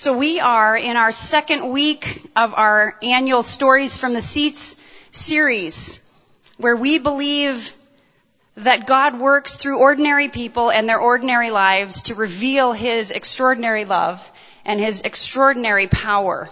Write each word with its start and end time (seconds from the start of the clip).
So 0.00 0.16
we 0.16 0.40
are 0.40 0.78
in 0.78 0.96
our 0.96 1.12
second 1.12 1.68
week 1.68 2.26
of 2.34 2.54
our 2.54 2.96
annual 3.02 3.42
Stories 3.42 3.98
from 3.98 4.14
the 4.14 4.22
Seats 4.22 4.82
series, 5.12 6.10
where 6.56 6.74
we 6.74 6.98
believe 6.98 7.74
that 8.54 8.86
God 8.86 9.20
works 9.20 9.58
through 9.58 9.78
ordinary 9.78 10.30
people 10.30 10.70
and 10.70 10.88
their 10.88 10.98
ordinary 10.98 11.50
lives 11.50 12.04
to 12.04 12.14
reveal 12.14 12.72
His 12.72 13.10
extraordinary 13.10 13.84
love 13.84 14.26
and 14.64 14.80
His 14.80 15.02
extraordinary 15.02 15.86
power. 15.86 16.48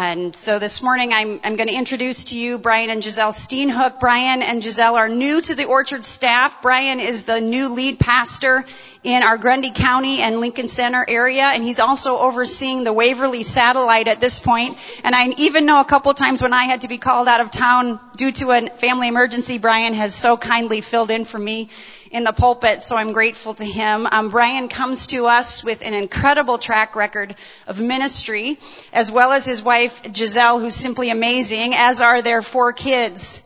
And 0.00 0.36
so 0.36 0.60
this 0.60 0.80
morning 0.80 1.12
I'm, 1.12 1.40
I'm 1.42 1.56
going 1.56 1.66
to 1.66 1.74
introduce 1.74 2.26
to 2.26 2.38
you 2.38 2.56
Brian 2.56 2.88
and 2.88 3.02
Giselle 3.02 3.32
Steenhook. 3.32 3.98
Brian 3.98 4.42
and 4.42 4.62
Giselle 4.62 4.94
are 4.94 5.08
new 5.08 5.40
to 5.40 5.56
the 5.56 5.64
Orchard 5.64 6.04
staff. 6.04 6.62
Brian 6.62 7.00
is 7.00 7.24
the 7.24 7.40
new 7.40 7.74
lead 7.74 7.98
pastor 7.98 8.64
in 9.02 9.24
our 9.24 9.36
Grundy 9.36 9.72
County 9.72 10.20
and 10.20 10.38
Lincoln 10.38 10.68
Center 10.68 11.04
area, 11.08 11.42
and 11.42 11.64
he's 11.64 11.80
also 11.80 12.16
overseeing 12.16 12.84
the 12.84 12.92
Waverly 12.92 13.42
satellite 13.42 14.06
at 14.06 14.20
this 14.20 14.38
point. 14.38 14.78
And 15.02 15.16
I 15.16 15.30
even 15.36 15.66
know 15.66 15.80
a 15.80 15.84
couple 15.84 16.14
times 16.14 16.42
when 16.42 16.52
I 16.52 16.64
had 16.64 16.82
to 16.82 16.88
be 16.88 16.98
called 16.98 17.26
out 17.26 17.40
of 17.40 17.50
town 17.50 17.98
due 18.16 18.30
to 18.30 18.52
a 18.52 18.70
family 18.70 19.08
emergency, 19.08 19.58
Brian 19.58 19.94
has 19.94 20.14
so 20.14 20.36
kindly 20.36 20.80
filled 20.80 21.10
in 21.10 21.24
for 21.24 21.40
me 21.40 21.70
in 22.10 22.24
the 22.24 22.32
pulpit, 22.32 22.82
so 22.82 22.96
I'm 22.96 23.12
grateful 23.12 23.54
to 23.54 23.64
him. 23.64 24.06
Um, 24.10 24.28
Brian 24.28 24.68
comes 24.68 25.08
to 25.08 25.26
us 25.26 25.62
with 25.62 25.82
an 25.82 25.94
incredible 25.94 26.58
track 26.58 26.96
record 26.96 27.36
of 27.66 27.80
ministry, 27.80 28.58
as 28.92 29.10
well 29.10 29.32
as 29.32 29.44
his 29.44 29.62
wife 29.62 30.02
Giselle, 30.14 30.58
who's 30.60 30.74
simply 30.74 31.10
amazing, 31.10 31.74
as 31.74 32.00
are 32.00 32.22
their 32.22 32.42
four 32.42 32.72
kids. 32.72 33.44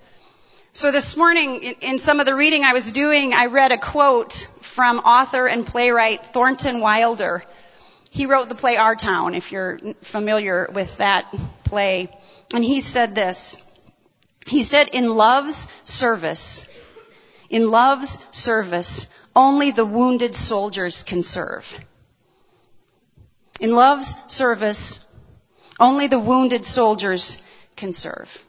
So 0.73 0.91
this 0.91 1.17
morning, 1.17 1.63
in, 1.63 1.75
in 1.81 1.99
some 1.99 2.21
of 2.21 2.27
the 2.27 2.35
reading 2.35 2.65
I 2.65 2.73
was 2.73 2.93
doing, 2.93 3.35
I 3.35 3.47
read 3.47 3.73
a 3.73 3.79
quote 3.79 4.33
from 4.63 5.01
author 5.01 5.47
and 5.47 5.67
playwright 5.67 6.25
Thornton 6.25 6.81
Wilder. 6.81 7.43
He 8.11 8.27
wrote 8.27 8.49
the 8.49 8.55
play 8.55 8.77
Our 8.77 8.95
Town, 8.95 9.35
if 9.35 9.53
you're 9.53 9.79
familiar 10.03 10.69
with 10.73 10.99
that 10.99 11.27
play. 11.65 12.15
And 12.55 12.65
he 12.65 12.81
said 12.81 13.15
this. 13.15 13.69
He 14.47 14.63
said, 14.63 14.89
in 14.93 15.15
love's 15.15 15.69
service, 15.85 16.69
in 17.53 17.71
love's 17.71 18.27
service, 18.37 19.15
only 19.37 19.71
the 19.71 19.85
wounded 19.85 20.35
soldiers 20.35 21.03
can 21.03 21.23
serve. 21.23 21.79
In 23.61 23.77
love's 23.77 24.17
service, 24.33 25.21
only 25.79 26.07
the 26.07 26.19
wounded 26.19 26.65
soldiers 26.65 27.47
can 27.77 27.93
serve. 27.93 28.43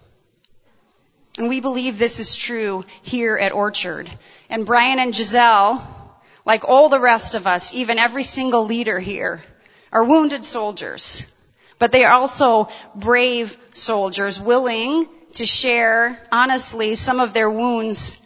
And 1.38 1.50
we 1.50 1.60
believe 1.60 2.00
this 2.00 2.20
is 2.20 2.36
true 2.36 2.86
here 3.02 3.38
at 3.38 3.52
Orchard. 3.52 4.10
And 4.50 4.66
Brian 4.66 5.00
and 5.00 5.14
Giselle, 5.14 5.84
like 6.46 6.64
all 6.64 6.88
the 6.88 7.00
rest 7.00 7.36
of 7.36 7.46
us, 7.46 7.76
even 7.76 8.00
every 8.00 8.24
single 8.24 8.66
leader 8.66 9.00
here, 9.00 9.42
are 9.92 10.06
wounded 10.06 10.46
soldiers. 10.46 11.30
But 11.78 11.92
they 11.92 12.06
are 12.06 12.14
also 12.14 12.70
brave 12.96 13.58
soldiers 13.74 14.40
willing 14.40 15.10
to 15.34 15.46
share 15.46 16.22
honestly 16.32 16.96
some 16.96 17.20
of 17.20 17.34
their 17.34 17.50
wounds 17.50 18.23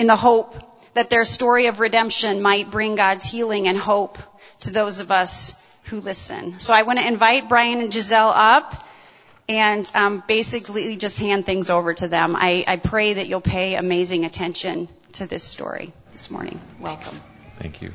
in 0.00 0.06
the 0.06 0.16
hope 0.16 0.54
that 0.94 1.10
their 1.10 1.26
story 1.26 1.66
of 1.66 1.78
redemption 1.78 2.40
might 2.40 2.70
bring 2.70 2.96
God's 2.96 3.22
healing 3.22 3.68
and 3.68 3.76
hope 3.76 4.18
to 4.60 4.72
those 4.72 4.98
of 4.98 5.10
us 5.10 5.62
who 5.84 6.00
listen. 6.00 6.58
So 6.58 6.72
I 6.72 6.84
want 6.84 6.98
to 7.00 7.06
invite 7.06 7.50
Brian 7.50 7.82
and 7.82 7.92
Giselle 7.92 8.30
up 8.30 8.88
and 9.46 9.90
um, 9.94 10.24
basically 10.26 10.96
just 10.96 11.20
hand 11.20 11.44
things 11.44 11.68
over 11.68 11.92
to 11.92 12.08
them. 12.08 12.34
I, 12.34 12.64
I 12.66 12.76
pray 12.76 13.12
that 13.12 13.26
you'll 13.26 13.42
pay 13.42 13.74
amazing 13.74 14.24
attention 14.24 14.88
to 15.12 15.26
this 15.26 15.44
story 15.44 15.92
this 16.12 16.30
morning. 16.30 16.58
Welcome. 16.78 17.20
Thank 17.56 17.82
you. 17.82 17.92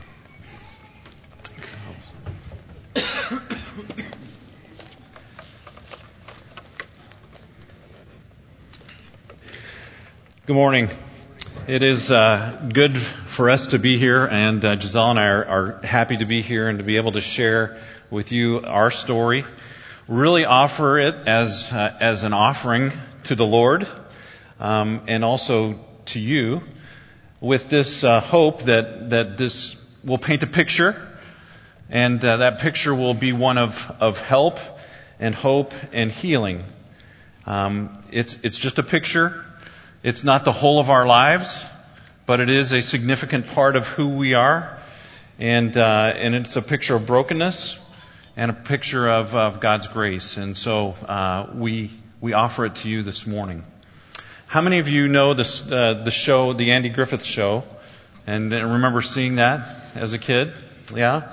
Good 10.46 10.54
morning. 10.54 10.92
It 11.68 11.82
is 11.82 12.12
uh, 12.12 12.70
good 12.72 12.96
for 12.96 13.50
us 13.50 13.66
to 13.68 13.80
be 13.80 13.98
here, 13.98 14.28
and 14.28 14.64
uh, 14.64 14.80
Giselle 14.80 15.10
and 15.10 15.20
I 15.20 15.30
are, 15.30 15.46
are, 15.46 15.80
happy 15.82 16.16
to 16.18 16.26
be 16.26 16.44
here 16.44 16.70
and 16.70 16.78
to 16.78 16.86
be 16.86 16.98
able 16.98 17.14
to 17.14 17.22
share 17.22 17.82
with 18.12 18.32
you 18.32 18.62
our 18.62 18.92
story. 18.92 19.46
Really 20.08 20.46
offer 20.46 21.00
it 21.00 21.16
as 21.26 21.74
uh, 21.74 21.98
as 22.00 22.24
an 22.24 22.34
offering 22.34 22.92
to 23.24 23.34
the 23.34 23.48
Lord, 23.48 23.88
um, 24.60 25.02
and 25.08 25.26
also 25.26 25.80
to 26.06 26.20
you 26.20 26.62
with 27.42 27.68
this 27.68 28.04
uh, 28.04 28.22
hope 28.22 28.62
that, 28.66 29.10
that 29.10 29.36
this 29.36 29.76
will 30.04 30.20
paint 30.20 30.44
a 30.44 30.48
picture, 30.48 30.96
and 31.90 32.24
uh, 32.24 32.38
that 32.38 32.60
picture 32.60 32.94
will 32.94 33.16
be 33.16 33.34
one 33.34 33.58
of, 33.58 33.92
of 34.00 34.22
help 34.22 34.60
and 35.20 35.34
hope 35.34 35.74
and 35.92 36.12
healing. 36.12 36.64
Um, 37.48 38.04
it's, 38.12 38.38
it's 38.44 38.60
just 38.60 38.78
a 38.78 38.84
picture. 38.84 39.45
It's 40.06 40.24
not 40.24 40.46
the 40.46 40.52
whole 40.52 40.80
of 40.80 40.92
our 40.92 41.08
lives, 41.08 41.66
but 42.28 42.40
it 42.40 42.48
is 42.48 42.72
a 42.72 42.84
significant 42.84 43.48
part 43.48 43.76
of 43.76 43.88
who 43.88 44.10
we 44.10 44.36
are. 44.36 44.78
And, 45.40 45.76
uh, 45.76 46.14
and 46.16 46.36
it's 46.36 46.56
a 46.56 46.62
picture 46.62 46.96
of 46.96 47.08
brokenness 47.08 47.80
and 48.38 48.52
a 48.52 48.54
picture 48.54 49.10
of, 49.10 49.36
of 49.36 49.60
God's 49.60 49.88
grace. 49.88 50.38
And 50.38 50.56
so 50.56 50.92
uh, 50.92 51.50
we, 51.56 51.90
we 52.22 52.34
offer 52.34 52.68
it 52.68 52.76
to 52.76 52.88
you 52.88 53.02
this 53.02 53.26
morning. 53.26 53.64
How 54.46 54.62
many 54.62 54.78
of 54.78 54.88
you 54.88 55.08
know 55.08 55.34
this, 55.34 55.64
uh, 55.64 56.04
the 56.06 56.12
show, 56.12 56.54
the 56.54 56.74
Andy 56.74 56.90
Griffith 56.90 57.24
Show, 57.24 57.64
and 58.28 58.52
remember 58.52 59.02
seeing 59.02 59.38
that 59.38 59.76
as 59.96 60.14
a 60.14 60.20
kid? 60.20 60.54
Yeah. 60.94 61.32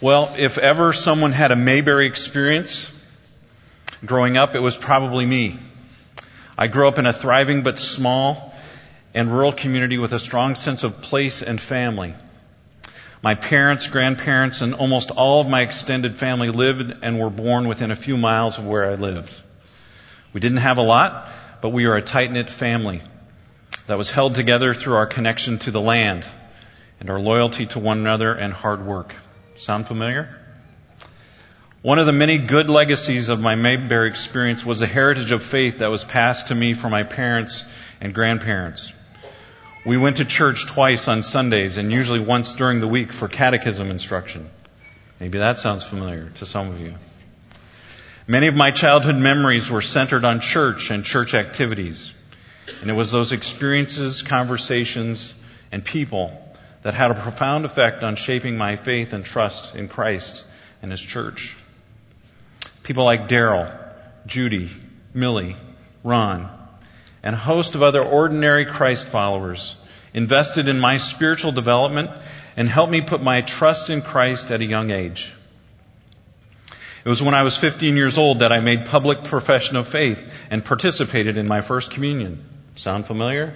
Well, 0.00 0.34
if 0.36 0.58
ever 0.58 0.92
someone 0.92 1.30
had 1.30 1.52
a 1.52 1.56
Mayberry 1.56 2.08
experience 2.08 2.90
growing 4.04 4.36
up, 4.36 4.56
it 4.56 4.62
was 4.62 4.76
probably 4.76 5.24
me. 5.26 5.60
I 6.60 6.66
grew 6.66 6.88
up 6.88 6.98
in 6.98 7.06
a 7.06 7.12
thriving 7.12 7.62
but 7.62 7.78
small 7.78 8.52
and 9.14 9.30
rural 9.30 9.52
community 9.52 9.96
with 9.96 10.12
a 10.12 10.18
strong 10.18 10.56
sense 10.56 10.82
of 10.82 11.00
place 11.00 11.40
and 11.40 11.60
family. 11.60 12.14
My 13.22 13.36
parents, 13.36 13.86
grandparents, 13.86 14.60
and 14.60 14.74
almost 14.74 15.12
all 15.12 15.40
of 15.40 15.46
my 15.46 15.62
extended 15.62 16.16
family 16.16 16.50
lived 16.50 16.96
and 17.00 17.20
were 17.20 17.30
born 17.30 17.68
within 17.68 17.92
a 17.92 17.96
few 17.96 18.16
miles 18.16 18.58
of 18.58 18.66
where 18.66 18.90
I 18.90 18.96
lived. 18.96 19.32
We 20.32 20.40
didn't 20.40 20.58
have 20.58 20.78
a 20.78 20.82
lot, 20.82 21.28
but 21.60 21.68
we 21.68 21.86
were 21.86 21.96
a 21.96 22.02
tight 22.02 22.32
knit 22.32 22.50
family 22.50 23.02
that 23.86 23.96
was 23.96 24.10
held 24.10 24.34
together 24.34 24.74
through 24.74 24.96
our 24.96 25.06
connection 25.06 25.58
to 25.60 25.70
the 25.70 25.80
land 25.80 26.26
and 26.98 27.08
our 27.08 27.20
loyalty 27.20 27.66
to 27.66 27.78
one 27.78 27.98
another 27.98 28.34
and 28.34 28.52
hard 28.52 28.84
work. 28.84 29.14
Sound 29.56 29.86
familiar? 29.86 30.37
One 31.88 31.98
of 31.98 32.04
the 32.04 32.12
many 32.12 32.36
good 32.36 32.68
legacies 32.68 33.30
of 33.30 33.40
my 33.40 33.54
Mayberry 33.54 34.10
experience 34.10 34.62
was 34.62 34.82
a 34.82 34.86
heritage 34.86 35.32
of 35.32 35.42
faith 35.42 35.78
that 35.78 35.88
was 35.88 36.04
passed 36.04 36.48
to 36.48 36.54
me 36.54 36.74
from 36.74 36.90
my 36.90 37.02
parents 37.02 37.64
and 38.02 38.12
grandparents. 38.12 38.92
We 39.86 39.96
went 39.96 40.18
to 40.18 40.26
church 40.26 40.66
twice 40.66 41.08
on 41.08 41.22
Sundays 41.22 41.78
and 41.78 41.90
usually 41.90 42.20
once 42.20 42.54
during 42.54 42.80
the 42.80 42.86
week 42.86 43.10
for 43.10 43.26
catechism 43.26 43.90
instruction. 43.90 44.50
Maybe 45.18 45.38
that 45.38 45.58
sounds 45.58 45.82
familiar 45.82 46.28
to 46.34 46.44
some 46.44 46.68
of 46.70 46.78
you. 46.78 46.92
Many 48.26 48.48
of 48.48 48.54
my 48.54 48.70
childhood 48.70 49.16
memories 49.16 49.70
were 49.70 49.80
centered 49.80 50.26
on 50.26 50.40
church 50.40 50.90
and 50.90 51.06
church 51.06 51.32
activities. 51.32 52.12
And 52.82 52.90
it 52.90 52.94
was 52.94 53.10
those 53.10 53.32
experiences, 53.32 54.20
conversations, 54.20 55.32
and 55.72 55.82
people 55.82 56.38
that 56.82 56.92
had 56.92 57.10
a 57.10 57.14
profound 57.14 57.64
effect 57.64 58.02
on 58.02 58.16
shaping 58.16 58.58
my 58.58 58.76
faith 58.76 59.14
and 59.14 59.24
trust 59.24 59.74
in 59.74 59.88
Christ 59.88 60.44
and 60.82 60.90
His 60.90 61.00
church. 61.00 61.56
People 62.88 63.04
like 63.04 63.28
Daryl, 63.28 63.70
Judy, 64.24 64.70
Millie, 65.12 65.58
Ron, 66.02 66.48
and 67.22 67.34
a 67.34 67.38
host 67.38 67.74
of 67.74 67.82
other 67.82 68.02
ordinary 68.02 68.64
Christ 68.64 69.06
followers 69.06 69.76
invested 70.14 70.68
in 70.68 70.80
my 70.80 70.96
spiritual 70.96 71.52
development 71.52 72.08
and 72.56 72.66
helped 72.66 72.90
me 72.90 73.02
put 73.02 73.22
my 73.22 73.42
trust 73.42 73.90
in 73.90 74.00
Christ 74.00 74.50
at 74.50 74.62
a 74.62 74.64
young 74.64 74.90
age. 74.90 75.30
It 77.04 77.08
was 77.10 77.22
when 77.22 77.34
I 77.34 77.42
was 77.42 77.58
15 77.58 77.94
years 77.94 78.16
old 78.16 78.38
that 78.38 78.52
I 78.52 78.60
made 78.60 78.86
public 78.86 79.22
profession 79.22 79.76
of 79.76 79.86
faith 79.86 80.26
and 80.48 80.64
participated 80.64 81.36
in 81.36 81.46
my 81.46 81.60
first 81.60 81.90
communion. 81.90 82.42
Sound 82.74 83.06
familiar? 83.06 83.54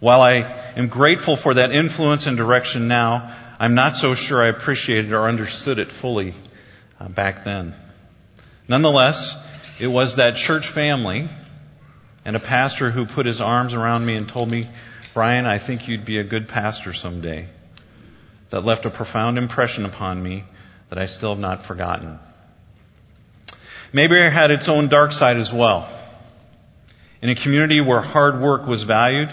While 0.00 0.20
I 0.20 0.40
am 0.76 0.88
grateful 0.88 1.34
for 1.34 1.54
that 1.54 1.72
influence 1.72 2.26
and 2.26 2.36
direction 2.36 2.88
now, 2.88 3.34
I'm 3.58 3.74
not 3.74 3.96
so 3.96 4.14
sure 4.14 4.42
I 4.42 4.48
appreciated 4.48 5.14
or 5.14 5.26
understood 5.26 5.78
it 5.78 5.90
fully 5.90 6.34
uh, 7.00 7.08
back 7.08 7.44
then. 7.44 7.74
Nonetheless, 8.66 9.36
it 9.78 9.86
was 9.86 10.16
that 10.16 10.36
church 10.36 10.68
family 10.68 11.28
and 12.24 12.36
a 12.36 12.40
pastor 12.40 12.90
who 12.90 13.06
put 13.06 13.26
his 13.26 13.40
arms 13.40 13.74
around 13.74 14.04
me 14.04 14.16
and 14.16 14.28
told 14.28 14.50
me, 14.50 14.68
Brian, 15.14 15.46
I 15.46 15.58
think 15.58 15.88
you'd 15.88 16.04
be 16.04 16.18
a 16.18 16.24
good 16.24 16.48
pastor 16.48 16.92
someday. 16.92 17.48
That 18.50 18.64
left 18.64 18.86
a 18.86 18.90
profound 18.90 19.38
impression 19.38 19.84
upon 19.84 20.22
me 20.22 20.44
that 20.88 20.98
I 20.98 21.06
still 21.06 21.30
have 21.30 21.38
not 21.38 21.62
forgotten. 21.62 22.18
Mayberry 23.92 24.30
had 24.30 24.50
its 24.50 24.68
own 24.68 24.88
dark 24.88 25.12
side 25.12 25.38
as 25.38 25.52
well. 25.52 25.88
In 27.22 27.30
a 27.30 27.34
community 27.34 27.80
where 27.80 28.00
hard 28.00 28.40
work 28.40 28.66
was 28.66 28.82
valued 28.82 29.30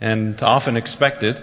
and 0.00 0.40
often 0.42 0.76
expected, 0.76 1.42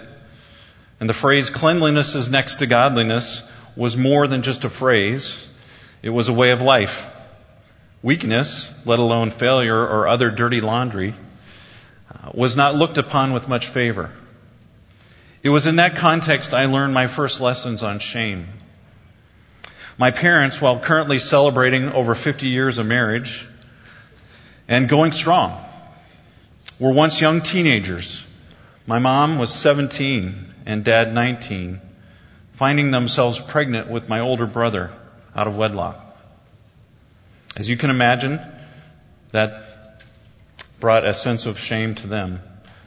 and 0.98 1.08
the 1.08 1.14
phrase 1.14 1.50
cleanliness 1.50 2.14
is 2.14 2.30
next 2.30 2.56
to 2.56 2.66
godliness 2.66 3.42
was 3.76 3.96
more 3.96 4.26
than 4.26 4.42
just 4.42 4.64
a 4.64 4.70
phrase. 4.70 5.45
It 6.02 6.10
was 6.10 6.28
a 6.28 6.32
way 6.32 6.50
of 6.50 6.60
life. 6.60 7.10
Weakness, 8.02 8.72
let 8.84 8.98
alone 8.98 9.30
failure 9.30 9.76
or 9.76 10.06
other 10.06 10.30
dirty 10.30 10.60
laundry, 10.60 11.14
uh, 12.12 12.30
was 12.34 12.56
not 12.56 12.76
looked 12.76 12.98
upon 12.98 13.32
with 13.32 13.48
much 13.48 13.66
favor. 13.66 14.12
It 15.42 15.48
was 15.48 15.66
in 15.66 15.76
that 15.76 15.96
context 15.96 16.52
I 16.52 16.66
learned 16.66 16.92
my 16.92 17.06
first 17.06 17.40
lessons 17.40 17.82
on 17.82 17.98
shame. 17.98 18.48
My 19.98 20.10
parents, 20.10 20.60
while 20.60 20.78
currently 20.78 21.18
celebrating 21.18 21.90
over 21.92 22.14
50 22.14 22.48
years 22.48 22.78
of 22.78 22.86
marriage 22.86 23.46
and 24.68 24.88
going 24.88 25.12
strong, 25.12 25.64
were 26.78 26.92
once 26.92 27.20
young 27.20 27.40
teenagers. 27.40 28.22
My 28.86 28.98
mom 28.98 29.38
was 29.38 29.54
17 29.54 30.54
and 30.66 30.84
dad 30.84 31.14
19, 31.14 31.80
finding 32.52 32.90
themselves 32.90 33.40
pregnant 33.40 33.88
with 33.88 34.08
my 34.08 34.20
older 34.20 34.46
brother 34.46 34.92
out 35.36 35.46
of 35.46 35.56
wedlock. 35.56 36.02
As 37.56 37.68
you 37.68 37.76
can 37.76 37.90
imagine, 37.90 38.40
that 39.32 40.02
brought 40.80 41.06
a 41.06 41.14
sense 41.14 41.46
of 41.46 41.58
shame 41.58 41.94
to 41.96 42.06
them. 42.06 42.40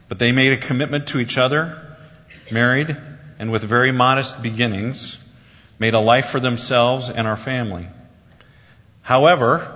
But 0.07 0.19
they 0.19 0.31
made 0.31 0.53
a 0.53 0.57
commitment 0.57 1.09
to 1.09 1.19
each 1.19 1.37
other, 1.37 1.95
married, 2.51 2.97
and 3.37 3.51
with 3.51 3.63
very 3.63 3.91
modest 3.91 4.41
beginnings, 4.41 5.17
made 5.77 5.93
a 5.93 5.99
life 5.99 6.27
for 6.27 6.39
themselves 6.39 7.09
and 7.09 7.27
our 7.27 7.37
family. 7.37 7.87
However, 9.01 9.75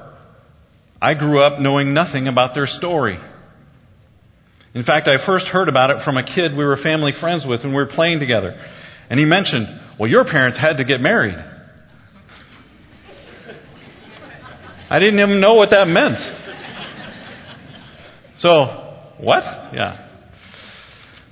I 1.02 1.14
grew 1.14 1.44
up 1.44 1.60
knowing 1.60 1.94
nothing 1.94 2.28
about 2.28 2.54
their 2.54 2.68
story. 2.68 3.20
In 4.74 4.84
fact, 4.84 5.08
I 5.08 5.18
first 5.18 5.50
heard 5.50 5.70
about 5.70 5.92
it 5.92 6.02
from 6.02 6.18
a 6.18 6.24
kid 6.24 6.56
we 6.56 6.66
were 6.66 6.76
family 6.76 7.12
friends 7.12 7.46
with 7.46 7.64
when 7.64 7.74
we 7.74 7.78
were 7.78 7.86
playing 7.86 8.20
together. 8.20 8.60
And 9.10 9.20
he 9.20 9.26
mentioned, 9.26 9.70
well, 9.98 10.10
your 10.10 10.26
parents 10.26 10.58
had 10.58 10.78
to 10.78 10.84
get 10.84 11.00
married. 11.00 11.38
I 14.94 15.00
didn't 15.00 15.20
even 15.20 15.40
know 15.40 15.56
what 15.56 15.72
that 15.72 15.88
meant. 15.88 16.20
So, 18.36 18.66
what? 19.18 19.44
Yeah. 19.74 19.98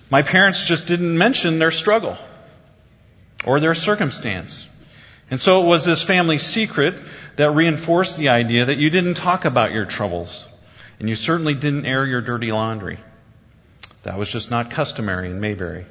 My 0.10 0.24
parents 0.24 0.66
just 0.66 0.88
didn't 0.88 1.16
mention 1.16 1.60
their 1.60 1.70
struggle 1.70 2.18
or 3.46 3.60
their 3.60 3.76
circumstance. 3.76 4.68
And 5.30 5.40
so 5.40 5.62
it 5.62 5.68
was 5.68 5.86
this 5.86 6.02
family 6.04 6.40
secret 6.40 6.96
that 7.36 7.52
reinforced 7.52 8.18
the 8.18 8.30
idea 8.30 8.66
that 8.66 8.80
you 8.80 8.90
didn't 8.90 9.14
talk 9.14 9.46
about 9.46 9.72
your 9.72 9.86
troubles. 9.86 10.44
And 11.00 11.08
you 11.08 11.14
certainly 11.14 11.54
didn't 11.54 11.86
air 11.86 12.04
your 12.04 12.22
dirty 12.22 12.52
laundry. 12.52 12.98
That 14.02 14.18
was 14.18 14.32
just 14.32 14.50
not 14.50 14.72
customary 14.72 15.30
in 15.30 15.40
Mayberry. 15.40 15.86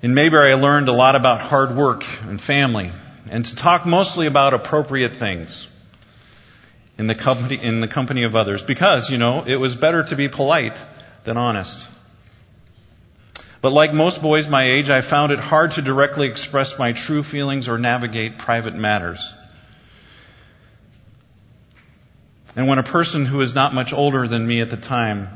In 0.00 0.14
Mayberry, 0.14 0.52
I 0.52 0.54
learned 0.54 0.88
a 0.88 0.94
lot 0.94 1.16
about 1.16 1.42
hard 1.42 1.76
work 1.76 2.02
and 2.22 2.40
family, 2.40 2.92
and 3.30 3.44
to 3.44 3.54
talk 3.54 3.86
mostly 3.86 4.26
about 4.26 4.52
appropriate 4.54 5.14
things 5.14 5.68
in 6.98 7.06
the 7.06 7.14
company, 7.14 7.62
in 7.62 7.80
the 7.80 7.88
company 7.88 8.24
of 8.24 8.34
others, 8.34 8.62
because, 8.62 9.08
you 9.08 9.18
know, 9.18 9.44
it 9.44 9.54
was 9.54 9.76
better 9.76 10.02
to 10.02 10.16
be 10.16 10.28
polite 10.28 10.76
than 11.22 11.36
honest. 11.36 11.88
But 13.62 13.70
like 13.70 13.94
most 13.94 14.20
boys 14.20 14.48
my 14.48 14.64
age, 14.64 14.90
I 14.90 15.00
found 15.00 15.30
it 15.30 15.38
hard 15.38 15.72
to 15.72 15.82
directly 15.82 16.26
express 16.26 16.76
my 16.76 16.92
true 16.92 17.22
feelings 17.22 17.68
or 17.68 17.78
navigate 17.78 18.36
private 18.36 18.74
matters. 18.74 19.32
And 22.56 22.66
when 22.66 22.78
a 22.78 22.82
person 22.82 23.26
who 23.26 23.42
is 23.42 23.54
not 23.54 23.74
much 23.74 23.92
older 23.92 24.26
than 24.26 24.44
me 24.44 24.60
at 24.60 24.70
the 24.70 24.76
time 24.76 25.28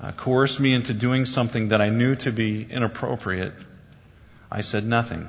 uh, 0.00 0.12
coerced 0.12 0.60
me 0.60 0.74
into 0.74 0.94
doing 0.94 1.26
something 1.26 1.68
that 1.68 1.80
I 1.80 1.88
knew 1.88 2.14
to 2.16 2.30
be 2.30 2.62
inappropriate, 2.70 3.52
I 4.48 4.60
said 4.60 4.84
nothing. 4.84 5.28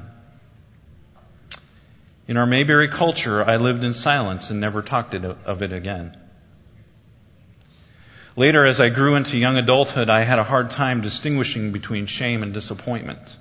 In 2.27 2.37
our 2.37 2.45
Mayberry 2.45 2.87
culture, 2.87 3.43
I 3.43 3.57
lived 3.57 3.83
in 3.83 3.93
silence 3.93 4.49
and 4.49 4.59
never 4.59 4.81
talked 4.81 5.13
of 5.13 5.61
it 5.61 5.73
again. 5.73 6.17
Later, 8.35 8.65
as 8.65 8.79
I 8.79 8.89
grew 8.89 9.15
into 9.15 9.37
young 9.37 9.57
adulthood, 9.57 10.09
I 10.09 10.23
had 10.23 10.39
a 10.39 10.43
hard 10.43 10.71
time 10.71 11.01
distinguishing 11.01 11.71
between 11.71 12.07
shame 12.07 12.41
and 12.41 12.53
disappointment. 12.53 13.35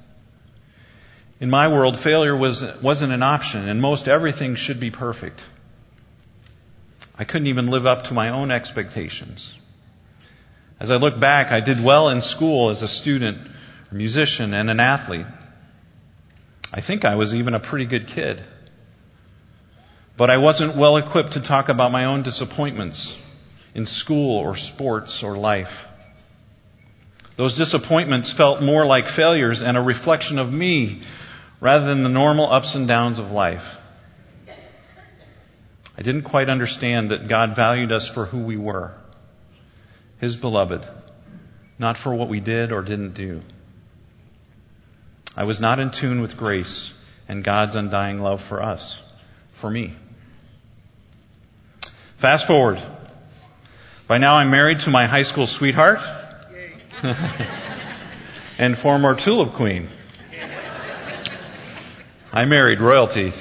In 1.40 1.48
my 1.48 1.68
world, 1.68 1.98
failure 1.98 2.36
was, 2.36 2.62
wasn't 2.82 3.12
an 3.12 3.22
option, 3.22 3.68
and 3.68 3.80
most 3.80 4.06
everything 4.06 4.54
should 4.54 4.78
be 4.78 4.90
perfect. 4.90 5.40
I 7.18 7.24
couldn't 7.24 7.46
even 7.46 7.68
live 7.68 7.86
up 7.86 8.04
to 8.04 8.14
my 8.14 8.30
own 8.30 8.50
expectations. 8.50 9.52
As 10.78 10.90
I 10.90 10.96
look 10.96 11.18
back, 11.18 11.52
I 11.52 11.60
did 11.60 11.82
well 11.82 12.08
in 12.08 12.20
school 12.20 12.70
as 12.70 12.82
a 12.82 12.88
student, 12.88 13.38
a 13.90 13.94
musician, 13.94 14.52
and 14.52 14.68
an 14.68 14.80
athlete. 14.80 15.26
I 16.72 16.80
think 16.80 17.04
I 17.04 17.14
was 17.14 17.34
even 17.34 17.54
a 17.54 17.60
pretty 17.60 17.86
good 17.86 18.08
kid. 18.08 18.42
But 20.22 20.30
I 20.30 20.36
wasn't 20.36 20.76
well 20.76 20.98
equipped 20.98 21.32
to 21.32 21.40
talk 21.40 21.68
about 21.68 21.90
my 21.90 22.04
own 22.04 22.22
disappointments 22.22 23.16
in 23.74 23.86
school 23.86 24.38
or 24.38 24.54
sports 24.54 25.24
or 25.24 25.36
life. 25.36 25.88
Those 27.34 27.56
disappointments 27.56 28.30
felt 28.30 28.62
more 28.62 28.86
like 28.86 29.08
failures 29.08 29.62
and 29.62 29.76
a 29.76 29.80
reflection 29.80 30.38
of 30.38 30.52
me 30.52 31.00
rather 31.58 31.86
than 31.86 32.04
the 32.04 32.08
normal 32.08 32.52
ups 32.52 32.76
and 32.76 32.86
downs 32.86 33.18
of 33.18 33.32
life. 33.32 33.76
I 35.98 36.02
didn't 36.02 36.22
quite 36.22 36.48
understand 36.48 37.10
that 37.10 37.26
God 37.26 37.56
valued 37.56 37.90
us 37.90 38.06
for 38.06 38.24
who 38.24 38.42
we 38.42 38.56
were, 38.56 38.94
His 40.20 40.36
beloved, 40.36 40.86
not 41.80 41.96
for 41.96 42.14
what 42.14 42.28
we 42.28 42.38
did 42.38 42.70
or 42.70 42.82
didn't 42.82 43.14
do. 43.14 43.40
I 45.36 45.42
was 45.42 45.60
not 45.60 45.80
in 45.80 45.90
tune 45.90 46.20
with 46.20 46.36
grace 46.36 46.92
and 47.26 47.42
God's 47.42 47.74
undying 47.74 48.20
love 48.20 48.40
for 48.40 48.62
us, 48.62 49.00
for 49.50 49.68
me. 49.68 49.96
Fast 52.22 52.46
forward 52.46 52.80
by 54.06 54.18
now, 54.18 54.36
I'm 54.36 54.48
married 54.48 54.78
to 54.82 54.90
my 54.90 55.06
high 55.06 55.24
school 55.24 55.48
sweetheart 55.48 55.98
and 58.60 58.78
former 58.78 59.16
tulip 59.16 59.54
queen. 59.54 59.88
I 62.32 62.44
married 62.44 62.78
royalty. 62.78 63.32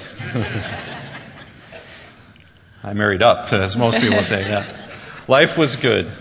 I 2.84 2.94
married 2.94 3.22
up, 3.22 3.54
as 3.54 3.78
most 3.78 4.00
people 4.00 4.24
say. 4.24 4.50
Yeah. 4.50 4.66
Life 5.28 5.60
was 5.60 5.76
good. 5.76 6.12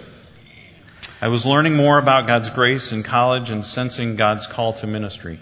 I 1.23 1.29
was 1.29 1.47
learning 1.47 1.77
more 1.77 1.97
about 1.97 2.27
God's 2.27 2.51
grace 2.51 2.93
in 2.93 3.03
college 3.03 3.49
and 3.49 3.65
sensing 3.65 4.17
God's 4.17 4.47
call 4.47 4.75
to 4.75 4.87
ministry. 4.87 5.41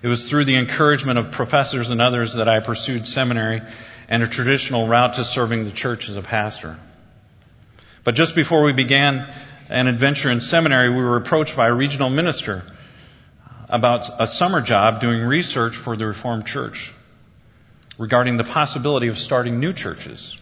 It 0.00 0.08
was 0.08 0.26
through 0.30 0.46
the 0.46 0.56
encouragement 0.56 1.18
of 1.18 1.30
professors 1.30 1.90
and 1.90 2.00
others 2.00 2.32
that 2.32 2.48
I 2.48 2.60
pursued 2.60 3.06
seminary 3.06 3.60
and 4.08 4.22
a 4.22 4.28
traditional 4.28 4.86
route 4.86 5.14
to 5.14 5.24
serving 5.24 5.64
the 5.64 5.70
church 5.70 6.08
as 6.08 6.16
a 6.16 6.22
pastor. 6.22 6.76
But 8.04 8.14
just 8.14 8.34
before 8.34 8.62
we 8.62 8.72
began 8.72 9.28
an 9.68 9.88
adventure 9.88 10.30
in 10.30 10.40
seminary, 10.40 10.90
we 10.90 11.02
were 11.02 11.16
approached 11.16 11.56
by 11.56 11.66
a 11.66 11.74
regional 11.74 12.08
minister 12.08 12.62
about 13.68 14.08
a 14.20 14.26
summer 14.26 14.60
job 14.60 15.00
doing 15.00 15.22
research 15.22 15.76
for 15.76 15.96
the 15.96 16.06
Reformed 16.06 16.46
Church 16.46 16.92
regarding 17.98 18.36
the 18.36 18.44
possibility 18.44 19.08
of 19.08 19.18
starting 19.18 19.58
new 19.58 19.72
churches. 19.72 20.36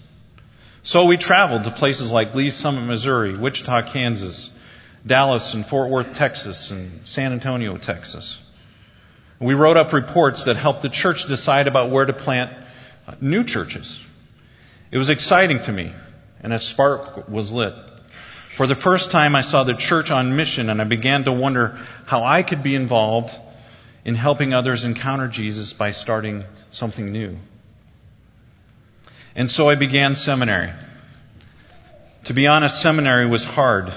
So 0.83 1.07
we 1.07 1.17
traveled 1.17 1.65
to 1.65 1.71
places 1.71 2.13
like 2.13 2.35
Lee's 2.35 2.55
Summit, 2.55 2.83
Missouri, 2.83 3.35
Wichita, 3.35 3.91
Kansas, 3.91 4.51
Dallas 5.07 5.55
and 5.55 5.65
Fort 5.65 5.89
Worth, 5.89 6.15
Texas, 6.15 6.71
and 6.71 7.07
San 7.07 7.33
Antonio, 7.33 7.79
Texas. 7.79 8.39
We 9.39 9.55
wrote 9.55 9.79
up 9.79 9.93
reports 9.93 10.45
that 10.45 10.57
helped 10.57 10.83
the 10.83 10.89
church 10.89 11.27
decide 11.27 11.67
about 11.67 11.91
where 11.91 12.05
to 12.05 12.13
plant 12.13 12.53
new 13.21 13.45
churches. 13.45 14.03
It 14.91 14.99
was 14.99 15.11
exciting 15.11 15.61
to 15.61 15.73
me 15.73 15.93
and 16.45 16.53
a 16.53 16.61
spark 16.61 17.29
was 17.29 17.51
lit. 17.51 17.75
For 18.55 18.69
the 18.69 18.75
first 18.75 19.11
time, 19.11 19.35
I 19.35 19.41
saw 19.41 19.65
the 19.65 19.75
church 19.75 20.13
on 20.13 20.37
mission, 20.37 20.71
and 20.71 20.81
I 20.81 20.85
began 20.85 21.25
to 21.25 21.33
wonder 21.33 21.81
how 22.05 22.23
I 22.23 22.45
could 22.45 22.63
be 22.63 22.77
involved 22.77 23.35
in 24.05 24.15
helping 24.15 24.53
others 24.55 24.85
encounter 24.85 25.27
Jesus 25.27 25.73
by 25.73 25.91
starting 25.91 26.45
something 26.71 27.11
new. 27.11 27.39
And 29.35 29.51
so 29.51 29.69
I 29.69 29.75
began 29.75 30.15
seminary. 30.15 30.71
To 32.25 32.35
be 32.35 32.47
honest, 32.47 32.81
seminary 32.81 33.27
was 33.27 33.45
hard, 33.45 33.93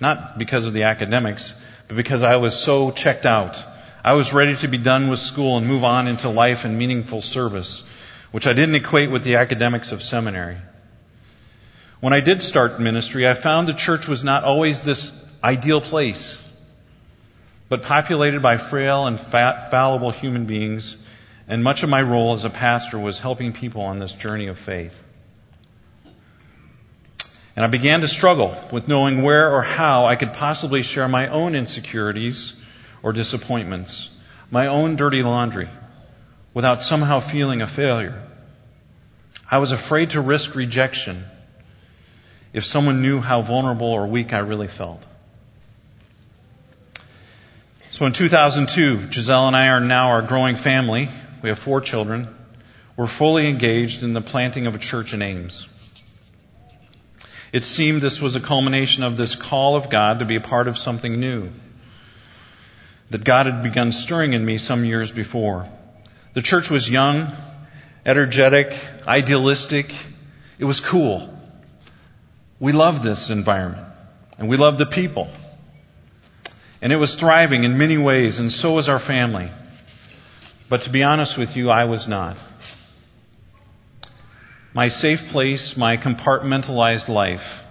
not 0.00 0.38
because 0.38 0.66
of 0.66 0.72
the 0.72 0.84
academics, 0.84 1.52
but 1.86 1.96
because 1.96 2.22
I 2.22 2.36
was 2.36 2.58
so 2.58 2.90
checked 2.90 3.26
out. 3.26 3.62
I 4.02 4.14
was 4.14 4.32
ready 4.32 4.56
to 4.56 4.68
be 4.68 4.78
done 4.78 5.08
with 5.08 5.20
school 5.20 5.58
and 5.58 5.66
move 5.66 5.84
on 5.84 6.08
into 6.08 6.30
life 6.30 6.64
and 6.64 6.78
meaningful 6.78 7.22
service, 7.22 7.82
which 8.34 8.48
I 8.48 8.52
didn't 8.52 8.74
equate 8.74 9.12
with 9.12 9.22
the 9.22 9.36
academics 9.36 9.92
of 9.92 10.02
seminary. 10.02 10.56
When 12.00 12.12
I 12.12 12.18
did 12.18 12.42
start 12.42 12.80
ministry, 12.80 13.28
I 13.28 13.34
found 13.34 13.68
the 13.68 13.74
church 13.74 14.08
was 14.08 14.24
not 14.24 14.42
always 14.42 14.82
this 14.82 15.12
ideal 15.44 15.80
place, 15.80 16.36
but 17.68 17.84
populated 17.84 18.42
by 18.42 18.56
frail 18.56 19.06
and 19.06 19.20
fallible 19.20 20.10
human 20.10 20.46
beings, 20.46 20.96
and 21.46 21.62
much 21.62 21.84
of 21.84 21.88
my 21.88 22.02
role 22.02 22.34
as 22.34 22.44
a 22.44 22.50
pastor 22.50 22.98
was 22.98 23.20
helping 23.20 23.52
people 23.52 23.82
on 23.82 24.00
this 24.00 24.14
journey 24.14 24.48
of 24.48 24.58
faith. 24.58 25.00
And 27.54 27.64
I 27.64 27.68
began 27.68 28.00
to 28.00 28.08
struggle 28.08 28.56
with 28.72 28.88
knowing 28.88 29.22
where 29.22 29.54
or 29.54 29.62
how 29.62 30.06
I 30.06 30.16
could 30.16 30.32
possibly 30.32 30.82
share 30.82 31.06
my 31.06 31.28
own 31.28 31.54
insecurities 31.54 32.52
or 33.00 33.12
disappointments, 33.12 34.10
my 34.50 34.66
own 34.66 34.96
dirty 34.96 35.22
laundry 35.22 35.68
without 36.54 36.80
somehow 36.80 37.20
feeling 37.20 37.60
a 37.60 37.66
failure. 37.66 38.22
I 39.50 39.58
was 39.58 39.72
afraid 39.72 40.10
to 40.10 40.20
risk 40.20 40.54
rejection 40.54 41.24
if 42.52 42.64
someone 42.64 43.02
knew 43.02 43.20
how 43.20 43.42
vulnerable 43.42 43.88
or 43.88 44.06
weak 44.06 44.32
I 44.32 44.38
really 44.38 44.68
felt. 44.68 45.04
So 47.90 48.06
in 48.06 48.12
2002, 48.12 49.12
Giselle 49.12 49.48
and 49.48 49.56
I 49.56 49.68
are 49.68 49.80
now 49.80 50.08
our 50.08 50.22
growing 50.22 50.56
family. 50.56 51.08
We 51.42 51.48
have 51.48 51.58
four 51.58 51.80
children. 51.80 52.34
We're 52.96 53.06
fully 53.06 53.48
engaged 53.48 54.02
in 54.02 54.12
the 54.14 54.20
planting 54.20 54.66
of 54.66 54.74
a 54.74 54.78
church 54.78 55.14
in 55.14 55.22
Ames. 55.22 55.68
It 57.52 57.62
seemed 57.62 58.00
this 58.00 58.20
was 58.20 58.34
a 58.34 58.40
culmination 58.40 59.04
of 59.04 59.16
this 59.16 59.36
call 59.36 59.76
of 59.76 59.90
God 59.90 60.20
to 60.20 60.24
be 60.24 60.36
a 60.36 60.40
part 60.40 60.66
of 60.66 60.78
something 60.78 61.20
new 61.20 61.50
that 63.10 63.22
God 63.22 63.46
had 63.46 63.62
begun 63.62 63.92
stirring 63.92 64.32
in 64.32 64.44
me 64.44 64.58
some 64.58 64.84
years 64.84 65.12
before. 65.12 65.68
The 66.34 66.42
church 66.42 66.68
was 66.68 66.90
young, 66.90 67.32
energetic, 68.04 68.76
idealistic. 69.06 69.94
It 70.58 70.64
was 70.64 70.80
cool. 70.80 71.30
We 72.58 72.72
loved 72.72 73.02
this 73.02 73.30
environment 73.30 73.86
and 74.36 74.48
we 74.48 74.56
loved 74.56 74.78
the 74.78 74.86
people. 74.86 75.28
And 76.82 76.92
it 76.92 76.96
was 76.96 77.14
thriving 77.14 77.62
in 77.64 77.78
many 77.78 77.96
ways 77.96 78.40
and 78.40 78.50
so 78.50 78.72
was 78.74 78.88
our 78.88 78.98
family. 78.98 79.48
But 80.68 80.82
to 80.82 80.90
be 80.90 81.04
honest 81.04 81.38
with 81.38 81.56
you, 81.56 81.70
I 81.70 81.84
was 81.84 82.08
not. 82.08 82.36
My 84.72 84.88
safe 84.88 85.28
place, 85.28 85.76
my 85.76 85.96
compartmentalized 85.96 87.08
life, 87.08 87.62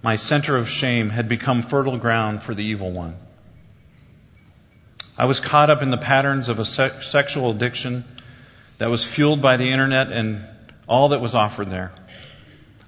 my 0.00 0.14
center 0.14 0.56
of 0.56 0.68
shame 0.68 1.10
had 1.10 1.26
become 1.26 1.60
fertile 1.62 1.98
ground 1.98 2.40
for 2.40 2.54
the 2.54 2.64
evil 2.64 2.92
one. 2.92 3.16
I 5.18 5.24
was 5.24 5.40
caught 5.40 5.68
up 5.68 5.82
in 5.82 5.90
the 5.90 5.98
patterns 5.98 6.48
of 6.48 6.60
a 6.60 6.64
se- 6.64 7.00
sexual 7.02 7.50
addiction 7.50 8.04
that 8.78 8.88
was 8.88 9.04
fueled 9.04 9.42
by 9.42 9.56
the 9.56 9.68
internet 9.68 10.12
and 10.12 10.46
all 10.86 11.08
that 11.08 11.20
was 11.20 11.34
offered 11.34 11.70
there. 11.70 11.90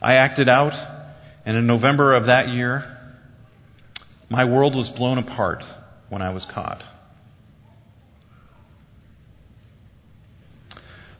I 0.00 0.14
acted 0.14 0.49
out, 0.49 0.75
and 1.44 1.56
in 1.56 1.66
November 1.66 2.14
of 2.14 2.26
that 2.26 2.49
year, 2.49 2.84
my 4.28 4.44
world 4.44 4.76
was 4.76 4.88
blown 4.88 5.18
apart 5.18 5.64
when 6.08 6.22
I 6.22 6.30
was 6.30 6.44
caught. 6.44 6.82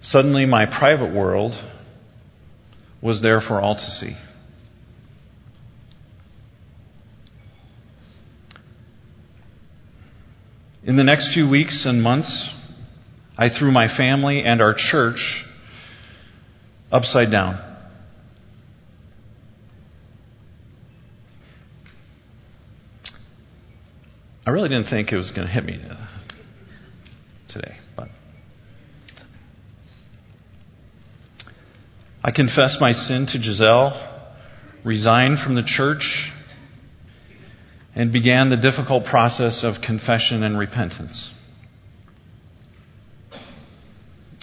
Suddenly, 0.01 0.47
my 0.47 0.65
private 0.65 1.11
world 1.11 1.57
was 3.03 3.21
there 3.21 3.41
for 3.41 3.61
all 3.61 3.75
to 3.75 3.91
see. 3.91 4.17
In 10.83 10.97
the 10.97 11.05
next 11.05 11.35
few 11.35 11.47
weeks 11.47 11.85
and 11.85 12.03
months, 12.03 12.51
I 13.37 13.51
threw 13.51 13.71
my 13.71 13.89
family 13.89 14.43
and 14.43 14.63
our 14.63 14.73
church 14.73 15.47
upside 16.91 17.31
down. 17.31 17.59
I 24.47 24.51
really 24.51 24.71
didn't 24.71 24.89
think 24.89 25.13
it 25.13 25.17
was 25.17 25.33
going 25.33 25.47
to 25.47 25.53
hit 25.53 25.65
me 25.65 25.79
uh, 25.89 25.95
today, 27.49 27.77
but 27.95 28.09
I 32.25 32.31
confessed 32.31 32.81
my 32.81 32.93
sin 32.93 33.27
to 33.27 33.41
Giselle, 33.41 33.97
resigned 34.83 35.39
from 35.39 35.55
the 35.55 35.63
church, 35.63 36.30
and 38.01 38.11
began 38.13 38.49
the 38.49 38.57
difficult 38.57 39.05
process 39.05 39.63
of 39.63 39.83
confession 39.83 40.43
and 40.43 40.59
repentance. 40.59 41.31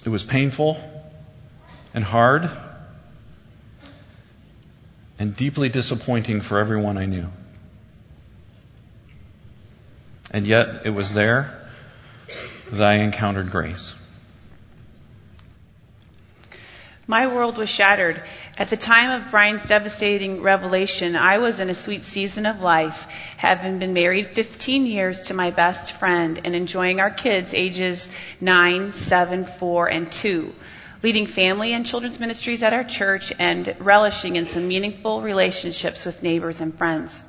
It 0.05 0.09
was 0.09 0.21
painful 0.21 0.79
and 1.91 2.03
hard 2.03 2.51
and 5.17 5.35
deeply 5.35 5.69
disappointing 5.69 6.41
for 6.41 6.59
everyone 6.59 6.99
I 6.99 7.07
knew. 7.07 7.29
And 10.29 10.45
yet 10.45 10.85
it 10.85 10.91
was 10.91 11.15
there 11.15 11.67
that 12.71 12.87
I 12.87 12.97
encountered 12.97 13.49
grace. 13.49 13.95
My 17.07 17.25
world 17.25 17.57
was 17.57 17.69
shattered. 17.69 18.21
At 18.59 18.69
the 18.69 18.77
time 18.77 19.11
of 19.11 19.29
Brian's 19.29 19.67
devastating 19.67 20.41
revelation, 20.41 21.15
I 21.15 21.37
was 21.37 21.59
in 21.59 21.69
a 21.69 21.75
sweet 21.75 22.01
season 22.01 22.47
of 22.47 22.59
life, 22.59 23.05
having 23.37 23.77
been 23.77 23.93
married 23.93 24.29
15 24.29 24.87
years 24.87 25.21
to 25.27 25.35
my 25.35 25.51
best 25.51 25.91
friend 25.91 26.39
and 26.43 26.55
enjoying 26.55 26.99
our 26.99 27.11
kids 27.11 27.53
ages 27.53 28.09
9, 28.41 28.91
7, 28.91 29.45
4, 29.45 29.87
and 29.91 30.11
2, 30.11 30.55
leading 31.03 31.27
family 31.27 31.73
and 31.73 31.85
children's 31.85 32.19
ministries 32.19 32.63
at 32.63 32.73
our 32.73 32.83
church 32.83 33.31
and 33.37 33.75
relishing 33.77 34.37
in 34.37 34.47
some 34.47 34.67
meaningful 34.67 35.21
relationships 35.21 36.03
with 36.03 36.23
neighbors 36.23 36.59
and 36.59 36.75
friends. 36.75 37.21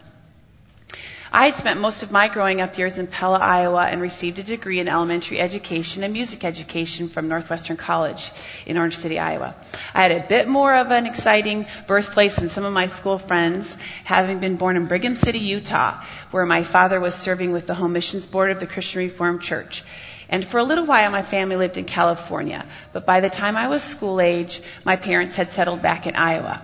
I 1.31 1.45
had 1.45 1.57
spent 1.57 1.79
most 1.79 2.03
of 2.03 2.11
my 2.11 2.29
growing 2.29 2.63
up 2.63 2.79
years 2.79 2.99
in 2.99 3.07
Pella, 3.07 3.39
Iowa, 3.39 3.85
and 3.85 4.01
received 4.01 4.39
a 4.39 4.43
degree 4.43 4.81
in 4.81 4.89
elementary 4.89 5.39
education 5.39 6.03
and 6.03 6.13
music 6.15 6.43
education 6.43 7.11
from 7.11 7.29
Northwestern 7.29 7.77
College 7.77 8.31
in 8.65 8.79
Orange 8.79 8.97
City, 8.97 9.19
Iowa. 9.19 9.55
I 9.93 10.03
had 10.03 10.13
a 10.13 10.27
bit 10.27 10.49
more 10.49 10.75
of 10.75 10.91
an 10.91 11.05
exciting 11.05 11.67
birthplace 11.87 12.37
than 12.37 12.49
some 12.49 12.65
of 12.65 12.73
my 12.73 12.87
school 12.87 13.19
friends, 13.19 13.77
having 14.05 14.39
been 14.39 14.57
born 14.57 14.77
in 14.77 14.87
Brigham 14.87 15.17
City, 15.17 15.41
Utah, 15.41 16.03
where 16.31 16.47
my 16.47 16.63
father 16.63 16.99
was 16.99 17.15
serving 17.15 17.53
with 17.53 17.67
the 17.67 17.75
Home 17.75 17.93
Missions 17.93 18.27
Board 18.27 18.51
of 18.51 18.59
the 18.59 18.67
Christian 18.67 19.01
Reformed 19.01 19.43
Church. 19.43 19.85
And 20.31 20.43
for 20.43 20.57
a 20.57 20.65
little 20.65 20.87
while, 20.87 21.11
my 21.11 21.23
family 21.23 21.57
lived 21.57 21.77
in 21.77 21.85
California. 21.85 22.65
But 22.95 23.05
by 23.05 23.21
the 23.21 23.31
time 23.31 23.55
I 23.55 23.69
was 23.69 23.83
school 23.83 24.23
age, 24.23 24.63
my 24.83 24.97
parents 24.97 25.37
had 25.37 25.53
settled 25.53 25.83
back 25.83 26.07
in 26.07 26.17
Iowa. 26.17 26.63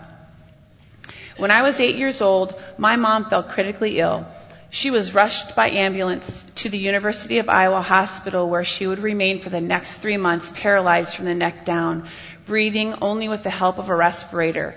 When 1.36 1.50
I 1.50 1.62
was 1.62 1.80
eight 1.80 1.96
years 1.96 2.22
old, 2.22 2.54
my 2.78 2.96
mom 2.96 3.26
fell 3.26 3.42
critically 3.42 3.98
ill 3.98 4.26
she 4.74 4.90
was 4.90 5.14
rushed 5.14 5.54
by 5.54 5.70
ambulance 5.70 6.44
to 6.56 6.68
the 6.68 6.76
University 6.76 7.38
of 7.38 7.48
Iowa 7.48 7.80
Hospital 7.80 8.50
where 8.50 8.64
she 8.64 8.88
would 8.88 8.98
remain 8.98 9.38
for 9.38 9.48
the 9.48 9.60
next 9.60 9.98
three 9.98 10.16
months 10.16 10.50
paralyzed 10.52 11.14
from 11.14 11.26
the 11.26 11.34
neck 11.34 11.64
down, 11.64 12.08
breathing 12.44 12.92
only 13.00 13.28
with 13.28 13.44
the 13.44 13.50
help 13.50 13.78
of 13.78 13.88
a 13.88 13.94
respirator. 13.94 14.74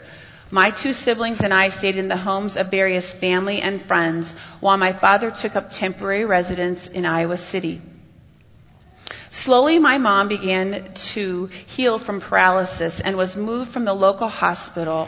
My 0.51 0.69
two 0.69 0.93
siblings 0.93 1.41
and 1.41 1.51
I 1.51 1.69
stayed 1.69 1.97
in 1.97 2.09
the 2.09 2.15
homes 2.15 2.57
of 2.57 2.69
various 2.69 3.11
family 3.11 3.59
and 3.59 3.83
friends 3.87 4.35
while 4.59 4.77
my 4.77 4.93
father 4.93 5.31
took 5.31 5.55
up 5.55 5.73
temporary 5.73 6.25
residence 6.25 6.87
in 6.87 7.03
Iowa 7.03 7.37
City. 7.37 7.81
Slowly, 9.31 9.79
my 9.79 9.97
mom 9.97 10.27
began 10.27 10.93
to 10.93 11.49
heal 11.65 11.97
from 11.97 12.21
paralysis 12.21 13.01
and 13.01 13.17
was 13.17 13.35
moved 13.35 13.71
from 13.71 13.85
the 13.85 13.95
local 13.95 14.27
hospital 14.27 15.07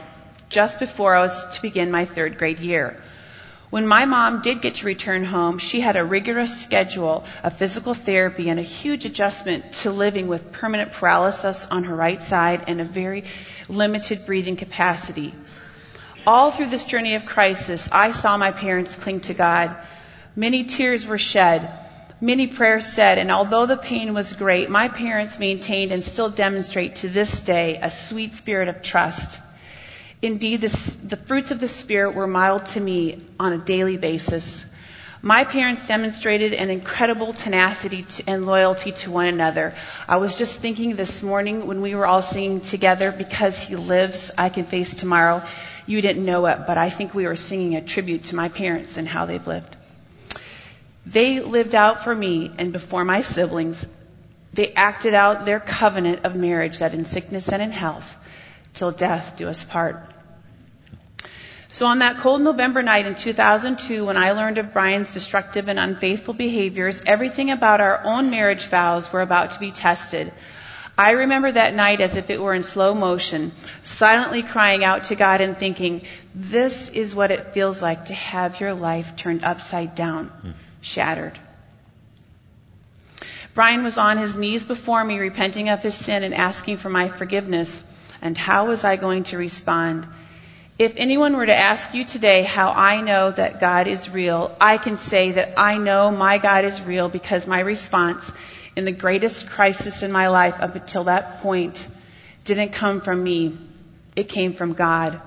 just 0.50 0.79
before 0.79 1.15
I 1.15 1.22
was 1.22 1.46
to 1.55 1.62
begin 1.62 1.91
my 1.91 2.05
third 2.05 2.39
grade 2.39 2.60
year. 2.60 3.00
When 3.69 3.85
my 3.85 4.05
mom 4.05 4.41
did 4.41 4.61
get 4.61 4.75
to 4.75 4.88
return 4.88 5.23
home, 5.25 5.59
she 5.59 5.81
had 5.81 5.95
a 5.95 6.03
rigorous 6.03 6.59
schedule 6.59 7.23
of 7.43 7.55
physical 7.55 7.93
therapy 7.93 8.49
and 8.49 8.59
a 8.59 8.63
huge 8.63 9.05
adjustment 9.05 9.73
to 9.83 9.91
living 9.91 10.27
with 10.27 10.51
permanent 10.51 10.91
paralysis 10.91 11.67
on 11.69 11.83
her 11.83 11.95
right 11.95 12.21
side 12.21 12.63
and 12.67 12.81
a 12.81 12.85
very 12.85 13.25
limited 13.67 14.25
breathing 14.25 14.55
capacity. 14.55 15.35
All 16.25 16.49
through 16.49 16.69
this 16.69 16.83
journey 16.83 17.13
of 17.13 17.27
crisis, 17.27 17.88
I 17.91 18.11
saw 18.11 18.38
my 18.38 18.51
parents 18.51 18.95
cling 18.95 19.19
to 19.21 19.35
God. 19.35 19.75
Many 20.35 20.63
tears 20.63 21.05
were 21.05 21.19
shed, 21.19 21.69
many 22.19 22.47
prayers 22.47 22.88
said, 22.88 23.19
and 23.19 23.31
although 23.31 23.67
the 23.67 23.77
pain 23.77 24.15
was 24.15 24.33
great, 24.33 24.71
my 24.71 24.88
parents 24.88 25.38
maintained 25.38 25.91
and 25.91 26.03
still 26.03 26.29
demonstrate 26.29 26.95
to 26.97 27.07
this 27.07 27.39
day 27.39 27.79
a 27.83 27.91
sweet 27.91 28.33
spirit 28.33 28.67
of 28.67 28.81
trust. 28.81 29.39
Indeed, 30.21 30.61
the, 30.61 30.97
the 31.03 31.15
fruits 31.17 31.51
of 31.51 31.59
the 31.59 31.67
Spirit 31.67 32.13
were 32.13 32.27
modeled 32.27 32.65
to 32.67 32.79
me 32.79 33.19
on 33.39 33.53
a 33.53 33.57
daily 33.57 33.95
basis. 33.95 34.65
My 35.21 35.43
parents 35.43 35.88
demonstrated 35.88 36.53
an 36.53 36.69
incredible 36.69 37.33
tenacity 37.33 38.03
to, 38.03 38.23
and 38.27 38.45
loyalty 38.45 38.93
to 38.93 39.11
one 39.11 39.27
another. 39.27 39.73
I 40.07 40.17
was 40.17 40.35
just 40.35 40.57
thinking 40.57 40.95
this 40.95 41.23
morning 41.23 41.67
when 41.67 41.81
we 41.81 41.93
were 41.95 42.05
all 42.05 42.21
singing 42.21 42.61
together, 42.61 43.11
Because 43.11 43.61
He 43.61 43.75
Lives, 43.75 44.31
I 44.38 44.49
Can 44.49 44.63
Face 44.63 44.93
Tomorrow. 44.93 45.43
You 45.85 46.01
didn't 46.01 46.25
know 46.25 46.45
it, 46.45 46.59
but 46.67 46.77
I 46.77 46.89
think 46.89 47.13
we 47.13 47.25
were 47.25 47.35
singing 47.35 47.75
a 47.75 47.81
tribute 47.81 48.25
to 48.25 48.35
my 48.35 48.47
parents 48.47 48.95
and 48.97 49.07
how 49.07 49.25
they've 49.25 49.45
lived. 49.45 49.75
They 51.05 51.39
lived 51.39 51.75
out 51.75 52.03
for 52.03 52.13
me 52.13 52.51
and 52.57 52.71
before 52.71 53.03
my 53.03 53.21
siblings. 53.21 53.85
They 54.53 54.73
acted 54.73 55.13
out 55.13 55.45
their 55.45 55.59
covenant 55.59 56.25
of 56.25 56.35
marriage 56.35 56.79
that 56.79 56.93
in 56.93 57.05
sickness 57.05 57.51
and 57.51 57.61
in 57.61 57.71
health, 57.71 58.15
till 58.79 58.91
death 58.91 59.36
do 59.36 59.50
us 59.50 59.65
part. 59.65 60.01
So 61.67 61.86
on 61.86 62.00
that 62.00 62.17
cold 62.17 62.41
November 62.41 62.81
night 62.81 63.05
in 63.05 63.13
2002, 63.13 64.05
when 64.05 64.15
I 64.15 64.31
learned 64.31 64.57
of 64.57 64.74
Brian's 64.74 65.13
destructive 65.13 65.67
and 65.67 65.77
unfaithful 65.77 66.33
behaviors, 66.33 67.03
everything 67.05 67.51
about 67.51 67.81
our 67.81 68.01
own 68.05 68.31
marriage 68.31 68.67
vows 68.67 69.12
were 69.12 69.21
about 69.21 69.51
to 69.51 69.59
be 69.59 69.71
tested. 69.71 70.31
I 70.98 71.12
remember 71.12 71.51
that 71.51 71.75
night 71.75 72.00
as 72.00 72.15
if 72.15 72.29
it 72.29 72.41
were 72.41 72.53
in 72.53 72.63
slow 72.63 72.95
motion, 72.95 73.51
silently 73.83 74.43
crying 74.43 74.83
out 74.83 75.05
to 75.05 75.15
God 75.15 75.41
and 75.41 75.55
thinking, 75.55 76.01
this 76.33 76.89
is 76.89 77.13
what 77.13 77.31
it 77.31 77.53
feels 77.53 77.81
like 77.81 78.05
to 78.05 78.13
have 78.13 78.62
your 78.62 78.74
life 78.74 79.15
turned 79.15 79.43
upside 79.43 79.93
down, 79.93 80.31
shattered. 80.81 81.38
Brian 83.53 83.83
was 83.83 83.98
on 83.98 84.17
his 84.17 84.36
knees 84.38 84.63
before 84.63 85.03
me, 85.03 85.19
repenting 85.19 85.67
of 85.67 85.83
his 85.83 85.95
sin 85.95 86.24
and 86.24 86.33
asking 86.33 86.77
for 86.77 86.89
my 86.89 87.09
forgiveness. 87.09 87.83
And 88.22 88.38
how 88.38 88.68
was 88.68 88.84
I 88.84 88.96
going 88.96 89.24
to 89.25 89.38
respond? 89.38 90.08
If 90.78 90.94
anyone 90.96 91.36
were 91.36 91.46
to 91.46 91.56
ask 91.56 91.94
you 91.94 92.06
today 92.06 92.44
how 92.44 92.70
I 92.72 93.01
know 93.01 93.32
that 93.32 93.60
God 93.60 93.88
is 93.88 94.10
real, 94.10 94.56
I 94.62 94.78
can 94.78 94.98
say 94.98 95.34
that 95.34 95.60
I 95.60 95.78
know 95.78 96.10
my 96.10 96.38
God 96.38 96.63
is 96.63 96.82
real 96.82 97.10
because 97.10 97.46
my 97.48 97.60
response 97.60 98.32
in 98.75 98.86
the 98.86 98.92
greatest 98.94 99.50
crisis 99.50 100.04
in 100.04 100.12
my 100.12 100.30
life 100.30 100.62
up 100.62 100.75
until 100.75 101.04
that 101.06 101.42
point 101.42 101.88
didn't 102.46 102.70
come 102.70 103.01
from 103.01 103.22
me. 103.22 103.58
It 104.16 104.30
came 104.30 104.54
from 104.54 104.74
God. 104.74 105.20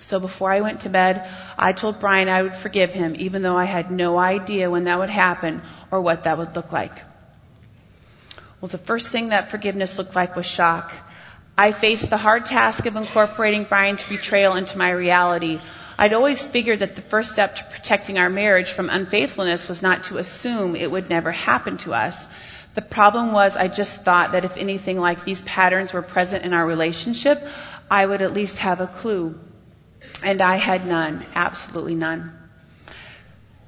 So 0.00 0.20
before 0.20 0.52
I 0.52 0.60
went 0.60 0.80
to 0.82 0.88
bed, 0.88 1.28
I 1.58 1.72
told 1.72 2.00
Brian 2.00 2.28
I 2.28 2.42
would 2.42 2.54
forgive 2.54 2.92
him, 2.92 3.14
even 3.18 3.42
though 3.42 3.56
I 3.56 3.64
had 3.64 3.90
no 3.90 4.18
idea 4.18 4.70
when 4.70 4.84
that 4.84 4.98
would 4.98 5.10
happen 5.10 5.62
or 5.90 6.00
what 6.00 6.24
that 6.24 6.38
would 6.38 6.54
look 6.54 6.72
like. 6.72 6.96
Well, 8.60 8.68
the 8.68 8.78
first 8.78 9.08
thing 9.08 9.28
that 9.30 9.50
forgiveness 9.50 9.98
looked 9.98 10.14
like 10.14 10.36
was 10.36 10.46
shock. 10.46 10.92
I 11.60 11.72
faced 11.72 12.08
the 12.08 12.16
hard 12.16 12.46
task 12.46 12.86
of 12.86 12.96
incorporating 12.96 13.64
Brian's 13.64 14.02
betrayal 14.02 14.56
into 14.56 14.78
my 14.78 14.88
reality. 14.88 15.60
I'd 15.98 16.14
always 16.14 16.46
figured 16.46 16.78
that 16.78 16.96
the 16.96 17.02
first 17.02 17.32
step 17.32 17.56
to 17.56 17.64
protecting 17.64 18.16
our 18.16 18.30
marriage 18.30 18.72
from 18.72 18.88
unfaithfulness 18.88 19.68
was 19.68 19.82
not 19.82 20.04
to 20.04 20.16
assume 20.16 20.74
it 20.74 20.90
would 20.90 21.10
never 21.10 21.30
happen 21.30 21.76
to 21.84 21.92
us. 21.92 22.26
The 22.76 22.80
problem 22.80 23.32
was 23.32 23.58
I 23.58 23.68
just 23.68 24.00
thought 24.00 24.32
that 24.32 24.46
if 24.46 24.56
anything 24.56 24.98
like 24.98 25.22
these 25.22 25.42
patterns 25.42 25.92
were 25.92 26.00
present 26.00 26.46
in 26.46 26.54
our 26.54 26.64
relationship, 26.64 27.46
I 27.90 28.06
would 28.06 28.22
at 28.22 28.32
least 28.32 28.56
have 28.56 28.80
a 28.80 28.86
clue. 28.86 29.38
And 30.22 30.40
I 30.40 30.56
had 30.56 30.86
none, 30.86 31.26
absolutely 31.34 31.94
none. 31.94 32.32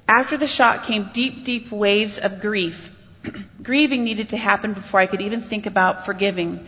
After 0.09 0.39
the 0.39 0.47
shock 0.47 0.85
came 0.85 1.11
deep, 1.13 1.45
deep 1.45 1.71
waves 1.71 2.17
of 2.17 2.41
grief. 2.41 2.89
Grieving 3.63 4.03
needed 4.03 4.31
to 4.31 4.39
happen 4.39 4.73
before 4.73 5.01
I 5.01 5.07
could 5.07 5.21
even 5.21 5.43
think 5.43 5.67
about 5.67 6.07
forgiving. 6.07 6.67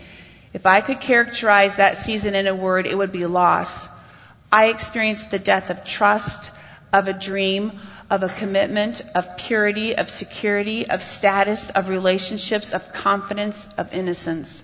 If 0.54 0.66
I 0.66 0.80
could 0.80 1.00
characterize 1.00 1.74
that 1.74 1.96
season 1.96 2.36
in 2.36 2.46
a 2.46 2.54
word, 2.54 2.86
it 2.86 2.96
would 2.96 3.10
be 3.10 3.26
loss. 3.26 3.88
I 4.52 4.66
experienced 4.66 5.32
the 5.32 5.38
death 5.40 5.68
of 5.68 5.84
trust, 5.84 6.52
of 6.92 7.08
a 7.08 7.12
dream, 7.12 7.72
of 8.08 8.22
a 8.22 8.28
commitment, 8.28 9.02
of 9.16 9.36
purity, 9.36 9.96
of 9.96 10.08
security, 10.08 10.88
of 10.88 11.02
status, 11.02 11.70
of 11.70 11.88
relationships, 11.88 12.72
of 12.72 12.92
confidence, 12.92 13.66
of 13.76 13.92
innocence. 13.92 14.62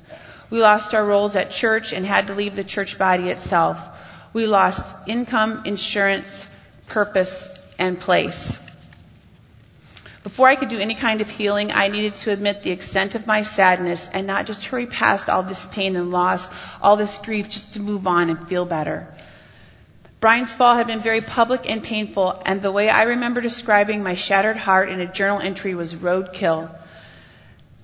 We 0.48 0.60
lost 0.60 0.94
our 0.94 1.04
roles 1.04 1.34
at 1.34 1.50
church 1.50 1.92
and 1.92 2.06
had 2.06 2.28
to 2.28 2.34
leave 2.34 2.54
the 2.54 2.62
church 2.62 2.96
body 2.96 3.28
itself. 3.28 3.88
We 4.32 4.46
lost 4.46 4.94
income, 5.08 5.62
insurance, 5.64 6.46
purpose, 6.86 7.48
and 7.80 7.98
place. 7.98 8.59
Before 10.30 10.46
I 10.46 10.54
could 10.54 10.68
do 10.68 10.78
any 10.78 10.94
kind 10.94 11.20
of 11.20 11.28
healing, 11.28 11.72
I 11.72 11.88
needed 11.88 12.14
to 12.22 12.30
admit 12.30 12.62
the 12.62 12.70
extent 12.70 13.16
of 13.16 13.26
my 13.26 13.42
sadness 13.42 14.08
and 14.14 14.28
not 14.28 14.46
just 14.46 14.64
hurry 14.64 14.86
past 14.86 15.28
all 15.28 15.42
this 15.42 15.66
pain 15.66 15.96
and 15.96 16.12
loss, 16.12 16.48
all 16.80 16.96
this 16.96 17.18
grief, 17.18 17.50
just 17.50 17.74
to 17.74 17.80
move 17.80 18.06
on 18.06 18.30
and 18.30 18.48
feel 18.48 18.64
better. 18.64 19.12
Brian's 20.20 20.54
fall 20.54 20.76
had 20.76 20.86
been 20.86 21.00
very 21.00 21.20
public 21.20 21.68
and 21.68 21.82
painful, 21.82 22.40
and 22.46 22.62
the 22.62 22.70
way 22.70 22.88
I 22.88 23.02
remember 23.02 23.40
describing 23.40 24.04
my 24.04 24.14
shattered 24.14 24.56
heart 24.56 24.88
in 24.88 25.00
a 25.00 25.12
journal 25.12 25.40
entry 25.40 25.74
was 25.74 25.94
roadkill. 25.94 26.70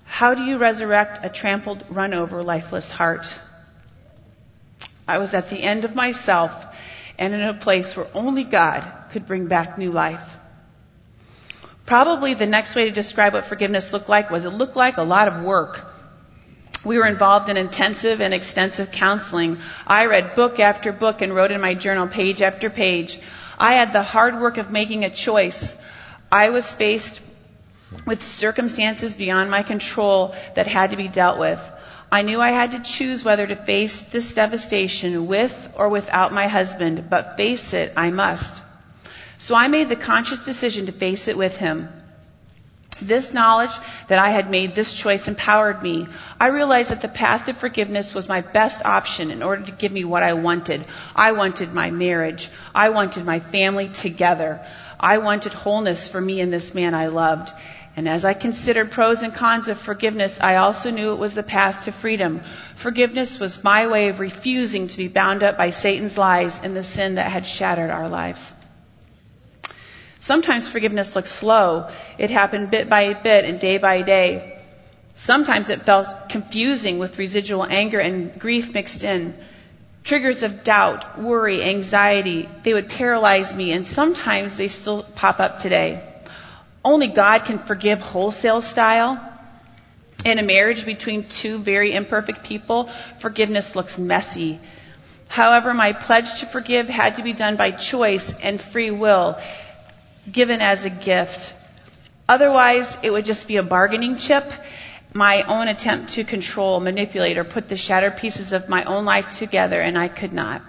How 0.05 0.35
do 0.35 0.45
you 0.45 0.57
resurrect 0.57 1.25
a 1.25 1.29
trampled, 1.29 1.83
run 1.91 2.15
over, 2.15 2.45
lifeless 2.45 2.93
heart? 2.93 3.37
I 5.09 5.19
was 5.19 5.35
at 5.35 5.51
the 5.51 5.61
end 5.61 5.85
of 5.85 5.97
myself 5.97 6.65
and 7.19 7.35
in 7.35 7.41
a 7.41 7.55
place 7.55 7.97
where 7.97 8.07
only 8.15 8.45
God 8.45 8.89
could 9.11 9.27
bring 9.27 9.49
back 9.49 9.79
new 9.79 9.91
life. 9.91 10.39
Probably 11.87 12.35
the 12.35 12.47
next 12.47 12.75
way 12.75 12.85
to 12.85 12.91
describe 12.91 13.33
what 13.33 13.45
forgiveness 13.47 13.93
looked 13.93 14.09
like 14.09 14.29
was 14.29 14.45
it 14.45 14.51
looked 14.51 14.77
like 14.77 14.97
a 14.97 15.03
lot 15.03 15.29
of 15.29 15.43
work. 15.43 15.93
We 16.85 16.99
were 16.99 17.07
involved 17.07 17.49
in 17.49 17.57
intensive 17.57 18.21
and 18.21 18.35
extensive 18.35 18.91
counseling. 18.91 19.59
I 19.87 20.07
read 20.07 20.35
book 20.35 20.61
after 20.61 20.93
book 20.93 21.23
and 21.23 21.35
wrote 21.35 21.53
in 21.53 21.61
my 21.61 21.75
journal 21.75 22.09
page 22.09 22.43
after 22.43 22.71
page. 22.71 23.21
I 23.59 23.75
had 23.75 23.93
the 23.93 24.03
hard 24.03 24.41
work 24.41 24.59
of 24.59 24.71
making 24.71 25.05
a 25.05 25.11
choice. 25.11 25.75
I 26.31 26.51
was 26.51 26.75
faced 26.75 27.21
with 28.05 28.23
circumstances 28.23 29.15
beyond 29.15 29.51
my 29.51 29.63
control 29.63 30.35
that 30.55 30.67
had 30.67 30.91
to 30.91 30.97
be 30.97 31.09
dealt 31.09 31.39
with. 31.39 31.61
I 32.11 32.23
knew 32.23 32.41
I 32.41 32.51
had 32.51 32.73
to 32.73 32.81
choose 32.81 33.25
whether 33.25 33.47
to 33.47 33.57
face 33.57 34.01
this 34.01 34.33
devastation 34.33 35.27
with 35.27 35.73
or 35.75 35.89
without 35.89 36.33
my 36.33 36.47
husband, 36.47 37.09
but 37.11 37.37
face 37.37 37.73
it 37.73 37.93
I 37.97 38.11
must. 38.11 38.63
So 39.39 39.55
I 39.55 39.69
made 39.69 39.89
the 39.89 39.97
conscious 39.97 40.45
decision 40.45 40.87
to 40.87 40.93
face 40.93 41.29
it 41.29 41.37
with 41.37 41.57
him. 41.57 41.89
This 43.01 43.35
knowledge 43.35 43.79
that 44.09 44.19
I 44.19 44.31
had 44.31 44.51
made 44.51 44.75
this 44.75 44.95
choice 44.95 45.29
empowered 45.29 45.83
me. 45.83 46.07
I 46.41 46.47
realized 46.47 46.91
that 46.91 47.03
the 47.03 47.09
path 47.09 47.47
of 47.47 47.57
forgiveness 47.57 48.15
was 48.15 48.29
my 48.29 48.41
best 48.41 48.85
option 48.87 49.31
in 49.31 49.43
order 49.43 49.63
to 49.65 49.73
give 49.73 49.93
me 49.93 50.05
what 50.05 50.23
I 50.23 50.33
wanted. 50.33 50.87
I 51.15 51.33
wanted 51.33 51.75
my 51.75 51.91
marriage. 51.91 52.49
I 52.75 52.89
wanted 52.89 53.27
my 53.27 53.41
family 53.41 53.89
together. 53.89 54.65
I 54.99 55.19
wanted 55.19 55.53
wholeness 55.53 56.09
for 56.09 56.21
me 56.21 56.41
and 56.41 56.51
this 56.51 56.75
man 56.75 56.95
I 56.95 57.09
loved. 57.09 57.53
And 57.97 58.09
as 58.09 58.25
I 58.25 58.33
considered 58.33 58.91
pros 58.91 59.23
and 59.23 59.33
cons 59.33 59.69
of 59.69 59.79
forgiveness, 59.79 60.39
I 60.41 60.57
also 60.57 60.91
knew 60.91 61.13
it 61.13 61.19
was 61.19 61.35
the 61.35 61.43
path 61.43 61.85
to 61.85 61.93
freedom. 61.93 62.43
Forgiveness 62.77 63.39
was 63.39 63.65
my 63.65 63.87
way 63.87 64.09
of 64.09 64.21
refusing 64.21 64.89
to 64.89 64.97
be 64.97 65.09
bound 65.09 65.43
up 65.43 65.59
by 65.59 65.71
Satan's 65.71 66.17
lies 66.17 66.61
and 66.63 66.75
the 66.75 66.83
sin 66.83 67.15
that 67.15 67.31
had 67.31 67.47
shattered 67.47 67.91
our 67.91 68.09
lives. 68.09 68.53
Sometimes 70.27 70.67
forgiveness 70.67 71.15
looked 71.15 71.29
slow. 71.29 71.89
It 72.19 72.31
happened 72.31 72.73
bit 72.73 72.91
by 72.91 73.15
bit 73.15 73.45
and 73.45 73.61
day 73.61 73.79
by 73.79 74.03
day. 74.03 74.59
Sometimes 75.15 75.69
it 75.69 75.83
felt 75.83 76.29
confusing 76.29 76.99
with 76.99 77.17
residual 77.17 77.65
anger 77.65 78.01
and 78.01 78.37
grief 78.37 78.75
mixed 78.75 79.05
in. 79.05 79.39
Triggers 80.03 80.43
of 80.43 80.65
doubt, 80.65 81.23
worry, 81.23 81.63
anxiety, 81.63 82.49
they 82.65 82.75
would 82.75 82.89
paralyze 82.89 83.55
me 83.55 83.71
and 83.71 83.87
sometimes 83.87 84.57
they 84.57 84.67
still 84.67 85.05
pop 85.15 85.39
up 85.39 85.61
today. 85.61 86.03
Only 86.85 87.07
God 87.07 87.45
can 87.45 87.61
forgive 87.61 88.01
wholesale 88.01 88.61
style. 88.61 89.21
In 90.25 90.41
a 90.41 90.43
marriage 90.43 90.85
between 90.85 91.29
two 91.29 91.61
very 91.61 91.93
imperfect 91.95 92.43
people, 92.43 92.91
forgiveness 93.21 93.77
looks 93.77 93.97
messy. 93.97 94.59
However, 95.29 95.73
my 95.73 95.93
pledge 95.93 96.41
to 96.41 96.47
forgive 96.47 96.89
had 96.89 97.15
to 97.17 97.23
be 97.23 97.33
done 97.33 97.55
by 97.55 97.71
choice 97.71 98.37
and 98.41 98.61
free 98.61 98.91
will 98.91 99.39
given 100.31 100.61
as 100.61 100.85
a 100.85 100.91
gift. 100.91 101.55
Otherwise, 102.29 102.99
it 103.03 103.11
would 103.11 103.25
just 103.25 103.47
be 103.47 103.57
a 103.57 103.63
bargaining 103.63 104.17
chip, 104.17 104.51
my 105.15 105.43
own 105.43 105.69
attempt 105.69 106.11
to 106.15 106.25
control, 106.25 106.81
manipulate, 106.81 107.39
or 107.39 107.45
put 107.45 107.69
the 107.69 107.77
shattered 107.77 108.17
pieces 108.17 108.53
of 108.53 108.69
my 108.69 108.85
own 108.85 109.05
life 109.05 109.39
together, 109.39 109.81
and 109.81 109.97
I 109.97 110.09
could 110.09 110.33
not. 110.33 110.63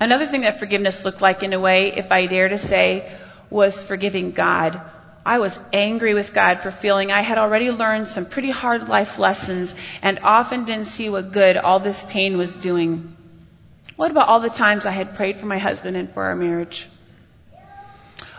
Another 0.00 0.26
thing 0.26 0.42
that 0.42 0.58
forgiveness 0.58 1.04
looked 1.04 1.20
like, 1.20 1.42
in 1.42 1.52
a 1.52 1.60
way, 1.60 1.88
if 1.88 2.12
I 2.12 2.26
dare 2.26 2.48
to 2.48 2.58
say, 2.58 3.10
was 3.50 3.82
forgiving 3.82 4.30
God. 4.30 4.80
I 5.26 5.40
was 5.40 5.58
angry 5.72 6.14
with 6.14 6.32
God 6.32 6.60
for 6.60 6.70
feeling 6.70 7.12
I 7.12 7.20
had 7.20 7.36
already 7.36 7.70
learned 7.70 8.08
some 8.08 8.24
pretty 8.24 8.50
hard 8.50 8.88
life 8.88 9.18
lessons 9.18 9.74
and 10.00 10.20
often 10.22 10.64
didn't 10.64 10.86
see 10.86 11.10
what 11.10 11.32
good 11.32 11.56
all 11.56 11.80
this 11.80 12.04
pain 12.04 12.38
was 12.38 12.54
doing. 12.54 13.14
What 13.96 14.10
about 14.10 14.28
all 14.28 14.40
the 14.40 14.48
times 14.48 14.86
I 14.86 14.92
had 14.92 15.14
prayed 15.14 15.38
for 15.38 15.46
my 15.46 15.58
husband 15.58 15.96
and 15.96 16.10
for 16.10 16.24
our 16.24 16.36
marriage? 16.36 16.88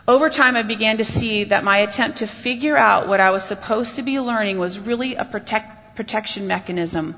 Over 0.10 0.32
time, 0.32 0.56
I 0.56 0.63
began 0.63 0.98
to 0.98 1.04
see 1.04 1.43
that 1.43 1.63
my 1.63 1.78
attempt 1.78 2.17
to 2.17 2.26
figure 2.26 2.76
out 2.76 3.08
what 3.08 3.19
I 3.19 3.30
was 3.30 3.43
supposed 3.43 3.93
to 3.98 4.02
be 4.02 4.19
learning 4.19 4.58
was 4.58 4.80
really 4.80 5.13
a 5.13 5.24
protect, 5.24 5.95
protection 5.95 6.48
mechanism. 6.48 7.15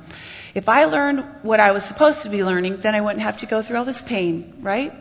If 0.56 0.68
I 0.68 0.84
learned 0.84 1.24
what 1.42 1.62
I 1.62 1.72
was 1.72 1.86
supposed 1.86 2.24
to 2.24 2.30
be 2.30 2.44
learning, 2.44 2.80
then 2.82 2.94
I 2.94 3.00
wouldn't 3.00 3.22
have 3.22 3.38
to 3.38 3.46
go 3.46 3.62
through 3.62 3.78
all 3.78 3.86
this 3.86 4.02
pain, 4.02 4.56
right? 4.60 4.92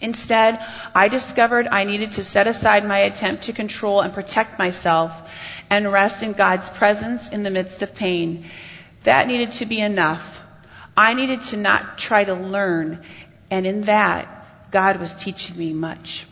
Instead, 0.00 0.64
I 0.94 1.08
discovered 1.08 1.66
I 1.66 1.82
needed 1.82 2.12
to 2.12 2.22
set 2.22 2.46
aside 2.46 2.86
my 2.86 2.98
attempt 2.98 3.42
to 3.46 3.52
control 3.52 4.00
and 4.02 4.14
protect 4.14 4.60
myself 4.60 5.28
and 5.70 5.90
rest 5.90 6.22
in 6.22 6.34
God's 6.34 6.70
presence 6.70 7.30
in 7.30 7.42
the 7.42 7.50
midst 7.50 7.82
of 7.82 7.96
pain. 7.96 8.44
That 9.02 9.26
needed 9.26 9.54
to 9.54 9.66
be 9.66 9.80
enough. 9.80 10.40
I 10.96 11.14
needed 11.14 11.42
to 11.50 11.56
not 11.56 11.98
try 11.98 12.22
to 12.22 12.34
learn, 12.34 13.02
and 13.50 13.66
in 13.66 13.80
that, 13.90 14.36
God 14.70 15.00
was 15.00 15.12
teaching 15.14 15.58
me 15.58 15.72
much. 15.72 16.26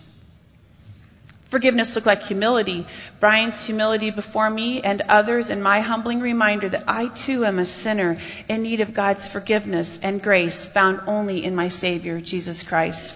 Forgiveness 1.49 1.95
looked 1.95 2.09
like 2.09 2.25
humility. 2.25 2.87
Brian's 3.21 3.65
humility 3.65 4.11
before 4.11 4.51
me 4.51 4.83
and 4.83 5.01
others, 5.03 5.49
and 5.49 5.63
my 5.63 5.81
humbling 5.81 6.21
reminder 6.21 6.69
that 6.69 6.85
I 6.89 7.07
too 7.09 7.45
am 7.45 7.61
a 7.61 7.65
sinner 7.65 8.19
in 8.49 8.63
need 8.63 8.81
of 8.81 8.95
God's 8.95 9.29
forgiveness 9.29 10.01
and 10.03 10.23
grace 10.23 10.65
found 10.65 11.01
only 11.07 11.45
in 11.45 11.55
my 11.55 11.69
Savior, 11.69 12.21
Jesus 12.21 12.65
Christ. 12.65 13.15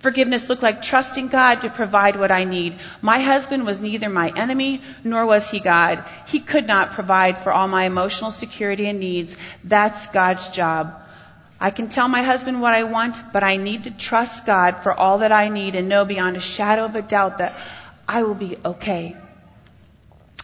Forgiveness 0.00 0.48
looked 0.48 0.62
like 0.62 0.80
trusting 0.80 1.28
God 1.28 1.56
to 1.60 1.70
provide 1.70 2.16
what 2.16 2.30
I 2.30 2.44
need. 2.44 2.74
My 3.02 3.18
husband 3.18 3.66
was 3.66 3.80
neither 3.80 4.08
my 4.08 4.32
enemy 4.34 4.80
nor 5.04 5.26
was 5.26 5.50
he 5.50 5.60
God. 5.60 6.04
He 6.26 6.40
could 6.40 6.66
not 6.66 6.92
provide 6.92 7.36
for 7.36 7.52
all 7.52 7.68
my 7.68 7.84
emotional 7.84 8.30
security 8.30 8.86
and 8.86 8.98
needs. 8.98 9.36
That's 9.64 10.06
God's 10.08 10.48
job. 10.48 11.02
I 11.60 11.70
can 11.70 11.88
tell 11.88 12.08
my 12.08 12.22
husband 12.22 12.62
what 12.62 12.72
I 12.72 12.84
want, 12.84 13.20
but 13.32 13.44
I 13.44 13.56
need 13.58 13.84
to 13.84 13.90
trust 13.90 14.46
God 14.46 14.82
for 14.82 14.94
all 14.94 15.18
that 15.18 15.30
I 15.30 15.48
need 15.48 15.74
and 15.74 15.88
know 15.88 16.06
beyond 16.06 16.38
a 16.38 16.40
shadow 16.40 16.86
of 16.86 16.96
a 16.96 17.02
doubt 17.02 17.38
that 17.38 17.54
I 18.08 18.22
will 18.22 18.34
be 18.34 18.56
okay. 18.64 19.14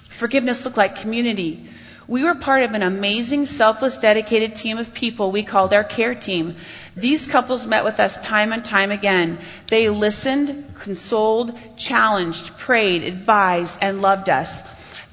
Forgiveness 0.09 0.65
looked 0.65 0.77
like 0.77 0.97
community. 0.97 1.69
We 2.07 2.23
were 2.23 2.35
part 2.35 2.63
of 2.63 2.73
an 2.73 2.83
amazing, 2.83 3.47
selfless, 3.47 3.97
dedicated 3.99 4.55
team 4.55 4.79
of 4.79 4.93
people 4.95 5.33
we 5.33 5.43
called 5.43 5.73
our 5.73 5.83
care 5.83 6.15
team. 6.15 6.55
These 6.95 7.27
couples 7.27 7.67
met 7.67 7.85
with 7.85 7.99
us 7.99 8.19
time 8.19 8.53
and 8.53 8.65
time 8.65 8.93
again. 8.93 9.39
They 9.69 9.89
listened, 9.89 10.75
consoled, 10.75 11.59
challenged, 11.77 12.57
prayed, 12.59 13.03
advised, 13.03 13.79
and 13.81 14.03
loved 14.03 14.29
us. 14.29 14.63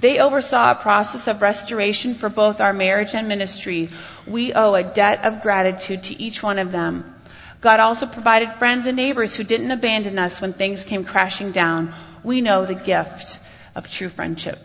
They 0.04 0.20
oversaw 0.20 0.72
a 0.72 0.76
process 0.76 1.30
of 1.30 1.42
restoration 1.42 2.14
for 2.14 2.28
both 2.28 2.60
our 2.60 2.74
marriage 2.74 3.16
and 3.16 3.30
ministry. 3.30 3.88
We 4.28 4.52
owe 4.52 4.76
a 4.76 4.84
debt 4.84 5.24
of 5.24 5.42
gratitude 5.42 6.04
to 6.04 6.22
each 6.22 6.44
one 6.44 6.60
of 6.60 6.74
them. 6.74 7.16
God 7.62 7.80
also 7.80 8.06
provided 8.06 8.52
friends 8.52 8.86
and 8.86 8.98
neighbors 8.98 9.34
who 9.34 9.46
didn't 9.46 9.72
abandon 9.72 10.20
us 10.20 10.42
when 10.42 10.52
things 10.52 10.84
came 10.84 11.06
crashing 11.06 11.52
down. 11.52 11.94
We 12.22 12.42
know 12.42 12.66
the 12.66 12.76
gift 12.76 13.40
of 13.76 13.90
true 13.90 14.10
friendship. 14.10 14.60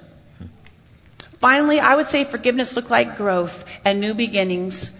Finally, 1.38 1.78
I 1.78 1.94
would 1.94 2.08
say 2.08 2.24
forgiveness 2.24 2.74
looked 2.74 2.90
like 2.90 3.16
growth 3.16 3.64
and 3.84 4.00
new 4.00 4.14
beginnings. 4.14 4.90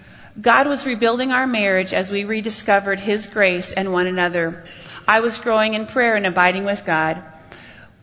God 0.41 0.69
was 0.69 0.87
rebuilding 0.87 1.33
our 1.33 1.49
marriage 1.49 1.93
as 1.93 2.13
we 2.13 2.23
rediscovered 2.23 3.01
His 3.01 3.27
grace 3.27 3.73
and 3.73 3.93
one 3.93 4.07
another. 4.07 4.63
I 5.09 5.19
was 5.19 5.39
growing 5.39 5.75
in 5.75 5.87
prayer 5.87 6.15
and 6.15 6.27
abiding 6.27 6.65
with 6.65 6.87
God. 6.87 7.21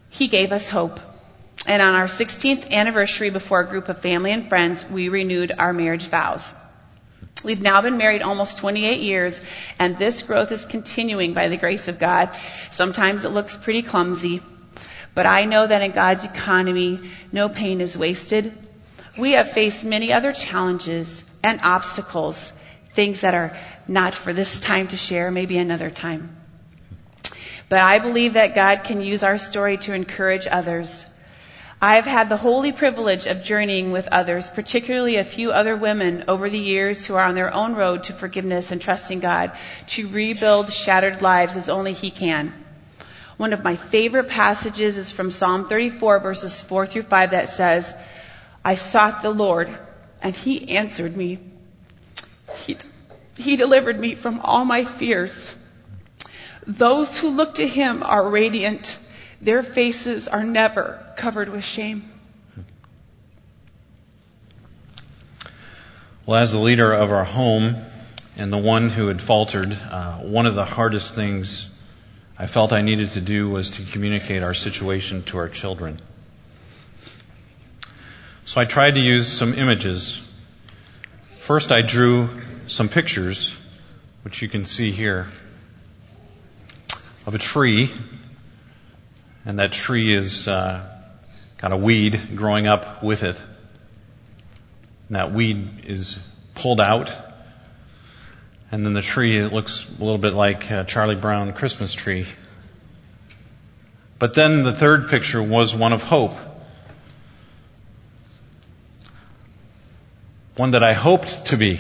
He 0.09 0.27
gave 0.27 0.51
us 0.51 0.67
hope. 0.67 0.99
And 1.67 1.81
on 1.81 1.95
our 1.95 2.05
16th 2.05 2.71
anniversary 2.71 3.29
before 3.29 3.61
a 3.61 3.67
group 3.67 3.89
of 3.89 3.99
family 3.99 4.31
and 4.31 4.47
friends, 4.47 4.87
we 4.89 5.09
renewed 5.09 5.51
our 5.57 5.73
marriage 5.73 6.07
vows. 6.07 6.51
We've 7.43 7.61
now 7.61 7.81
been 7.81 7.97
married 7.97 8.21
almost 8.21 8.57
28 8.57 9.01
years, 9.01 9.43
and 9.77 9.97
this 9.97 10.23
growth 10.23 10.51
is 10.51 10.65
continuing 10.65 11.33
by 11.33 11.47
the 11.47 11.57
grace 11.57 11.87
of 11.87 11.99
God. 11.99 12.29
Sometimes 12.71 13.25
it 13.25 13.29
looks 13.29 13.55
pretty 13.55 13.83
clumsy, 13.83 14.41
but 15.13 15.25
I 15.25 15.45
know 15.45 15.65
that 15.67 15.81
in 15.81 15.91
God's 15.91 16.25
economy, 16.25 16.99
no 17.31 17.47
pain 17.49 17.81
is 17.81 17.97
wasted. 17.97 18.51
We 19.17 19.33
have 19.33 19.51
faced 19.51 19.85
many 19.85 20.11
other 20.11 20.33
challenges 20.33 21.23
and 21.43 21.61
obstacles, 21.61 22.51
things 22.93 23.21
that 23.21 23.35
are 23.35 23.55
not 23.87 24.13
for 24.13 24.33
this 24.33 24.59
time 24.59 24.87
to 24.87 24.97
share, 24.97 25.29
maybe 25.29 25.57
another 25.57 25.89
time. 25.89 26.35
But 27.69 27.79
I 27.79 27.99
believe 27.99 28.33
that 28.33 28.55
God 28.55 28.83
can 28.83 29.01
use 29.01 29.23
our 29.23 29.37
story 29.37 29.77
to 29.79 29.93
encourage 29.93 30.47
others. 30.47 31.05
I 31.85 31.97
have 31.97 32.07
had 32.07 32.29
the 32.29 32.37
holy 32.37 32.71
privilege 32.71 33.27
of 33.27 33.43
journeying 33.43 33.91
with 33.91 34.07
others, 34.11 34.49
particularly 34.49 35.17
a 35.17 35.23
few 35.23 35.51
other 35.51 35.75
women 35.75 36.23
over 36.27 36.49
the 36.49 36.57
years 36.57 37.05
who 37.05 37.13
are 37.13 37.23
on 37.23 37.35
their 37.35 37.53
own 37.53 37.75
road 37.75 38.05
to 38.05 38.13
forgiveness 38.13 38.71
and 38.71 38.81
trusting 38.81 39.19
God 39.19 39.51
to 39.89 40.07
rebuild 40.07 40.73
shattered 40.73 41.21
lives 41.21 41.55
as 41.55 41.69
only 41.69 41.93
He 41.93 42.09
can. 42.09 42.51
One 43.37 43.53
of 43.53 43.63
my 43.63 43.75
favorite 43.75 44.29
passages 44.29 44.97
is 44.97 45.11
from 45.11 45.29
Psalm 45.29 45.69
34 45.69 46.21
verses 46.21 46.59
4 46.59 46.87
through 46.87 47.03
5 47.03 47.29
that 47.29 47.49
says, 47.49 47.93
I 48.63 48.73
sought 48.73 49.21
the 49.21 49.29
Lord 49.29 49.69
and 50.23 50.35
he 50.35 50.75
answered 50.75 51.15
me. 51.15 51.37
He, 52.65 52.77
he 53.37 53.57
delivered 53.57 53.99
me 53.99 54.15
from 54.15 54.39
all 54.39 54.65
my 54.65 54.85
fears. 54.85 55.53
Those 56.65 57.19
who 57.19 57.29
look 57.29 57.53
to 57.55 57.67
him 57.67 58.01
are 58.01 58.27
radiant. 58.27 58.97
Their 59.41 59.63
faces 59.63 60.27
are 60.27 60.43
never 60.43 61.03
covered 61.17 61.49
with 61.49 61.63
shame. 61.63 62.11
Well, 66.25 66.41
as 66.41 66.53
the 66.53 66.59
leader 66.59 66.91
of 66.91 67.11
our 67.11 67.23
home 67.23 67.75
and 68.35 68.51
the 68.51 68.57
one 68.57 68.89
who 68.89 69.07
had 69.07 69.21
faltered, 69.21 69.73
uh, 69.73 70.17
one 70.17 70.45
of 70.45 70.55
the 70.55 70.65
hardest 70.65 71.13
things 71.13 71.69
I 72.37 72.47
felt 72.47 72.73
I 72.73 72.81
needed 72.81 73.09
to 73.09 73.21
do 73.21 73.47
was 73.49 73.69
to 73.71 73.83
communicate 73.83 74.43
our 74.43 74.53
situation 74.53 75.23
to 75.23 75.37
our 75.37 75.47
children. 75.47 75.99
So 78.45 78.59
I 78.59 78.65
tried 78.65 78.95
to 78.95 79.01
use 79.01 79.27
some 79.27 79.53
images. 79.53 80.19
First, 81.39 81.71
I 81.71 81.81
drew 81.81 82.29
some 82.67 82.89
pictures, 82.89 83.53
which 84.23 84.41
you 84.41 84.49
can 84.49 84.65
see 84.65 84.91
here, 84.91 85.27
of 87.25 87.35
a 87.35 87.37
tree. 87.37 87.91
And 89.45 89.60
that 89.60 89.71
tree 89.71 90.15
is 90.15 90.47
uh, 90.47 90.84
got 91.58 91.71
a 91.71 91.77
weed 91.77 92.36
growing 92.36 92.67
up 92.67 93.03
with 93.03 93.23
it. 93.23 93.39
And 95.08 95.15
that 95.15 95.31
weed 95.31 95.86
is 95.86 96.17
pulled 96.55 96.81
out 96.81 97.12
and 98.75 98.86
then 98.86 98.93
the 98.93 99.01
tree, 99.01 99.38
it 99.38 99.53
looks 99.53 99.88
a 99.88 100.03
little 100.03 100.17
bit 100.17 100.34
like 100.34 100.69
a 100.69 100.84
Charlie 100.84 101.15
Brown 101.15 101.53
Christmas 101.53 101.93
tree. 101.93 102.25
But 104.17 104.34
then 104.34 104.63
the 104.63 104.73
third 104.73 105.08
picture 105.08 105.41
was 105.41 105.75
one 105.75 105.93
of 105.93 106.03
hope. 106.03 106.36
One 110.58 110.71
that 110.71 110.84
I 110.84 110.91
hoped 110.93 111.45
to 111.47 111.58
be. 111.58 111.79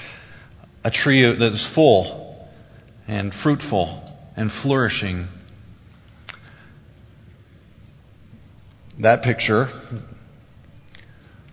a 0.84 0.90
tree 0.90 1.30
that 1.30 1.52
is 1.52 1.66
full 1.66 2.48
and 3.08 3.34
fruitful 3.34 4.02
and 4.36 4.50
flourishing. 4.50 5.28
That 8.98 9.22
picture 9.22 9.68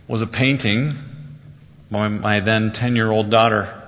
was 0.07 0.21
a 0.21 0.27
painting 0.27 0.95
by 1.91 2.07
my 2.07 2.39
then 2.39 2.71
10 2.71 2.95
year 2.95 3.11
old 3.11 3.29
daughter. 3.29 3.81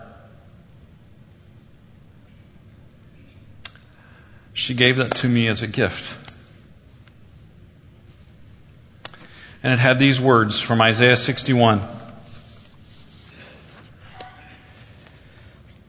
She 4.53 4.73
gave 4.73 4.97
that 4.97 5.15
to 5.15 5.29
me 5.29 5.47
as 5.47 5.61
a 5.61 5.67
gift. 5.67 6.17
And 9.63 9.73
it 9.73 9.79
had 9.79 9.99
these 9.99 10.21
words 10.21 10.59
from 10.59 10.81
Isaiah 10.81 11.17
61. 11.17 11.81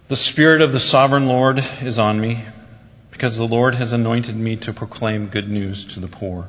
The 0.08 0.16
Spirit 0.16 0.62
of 0.62 0.72
the 0.72 0.80
Sovereign 0.80 1.26
Lord 1.26 1.64
is 1.82 1.98
on 1.98 2.20
me, 2.20 2.44
because 3.10 3.36
the 3.36 3.46
Lord 3.46 3.74
has 3.74 3.92
anointed 3.92 4.36
me 4.36 4.56
to 4.58 4.72
proclaim 4.72 5.26
good 5.26 5.50
news 5.50 5.84
to 5.94 6.00
the 6.00 6.06
poor. 6.06 6.48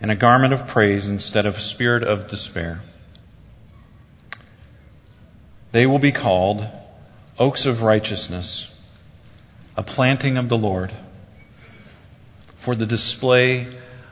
and 0.00 0.10
a 0.10 0.16
garment 0.16 0.52
of 0.52 0.66
praise 0.66 1.08
instead 1.08 1.46
of 1.46 1.58
a 1.58 1.60
spirit 1.60 2.02
of 2.02 2.28
despair. 2.28 2.80
They 5.72 5.86
will 5.86 5.98
be 5.98 6.12
called 6.12 6.66
oaks 7.38 7.66
of 7.66 7.82
righteousness, 7.82 8.74
a 9.76 9.82
planting 9.82 10.36
of 10.36 10.48
the 10.48 10.58
Lord 10.58 10.92
for 12.56 12.74
the 12.74 12.86
display 12.86 13.68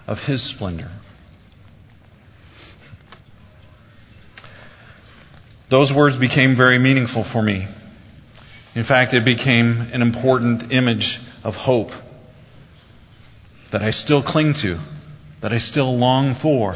of 0.06 0.24
His 0.24 0.42
splendor. 0.42 0.90
Those 5.68 5.92
words 5.92 6.16
became 6.16 6.54
very 6.54 6.78
meaningful 6.78 7.24
for 7.24 7.42
me. 7.42 7.66
In 8.74 8.84
fact, 8.84 9.12
it 9.12 9.24
became 9.24 9.80
an 9.92 10.00
important 10.00 10.72
image 10.72 11.20
of 11.44 11.56
hope 11.56 11.92
that 13.70 13.82
I 13.82 13.90
still 13.90 14.22
cling 14.22 14.54
to, 14.54 14.78
that 15.40 15.52
I 15.52 15.58
still 15.58 15.96
long 15.96 16.34
for. 16.34 16.74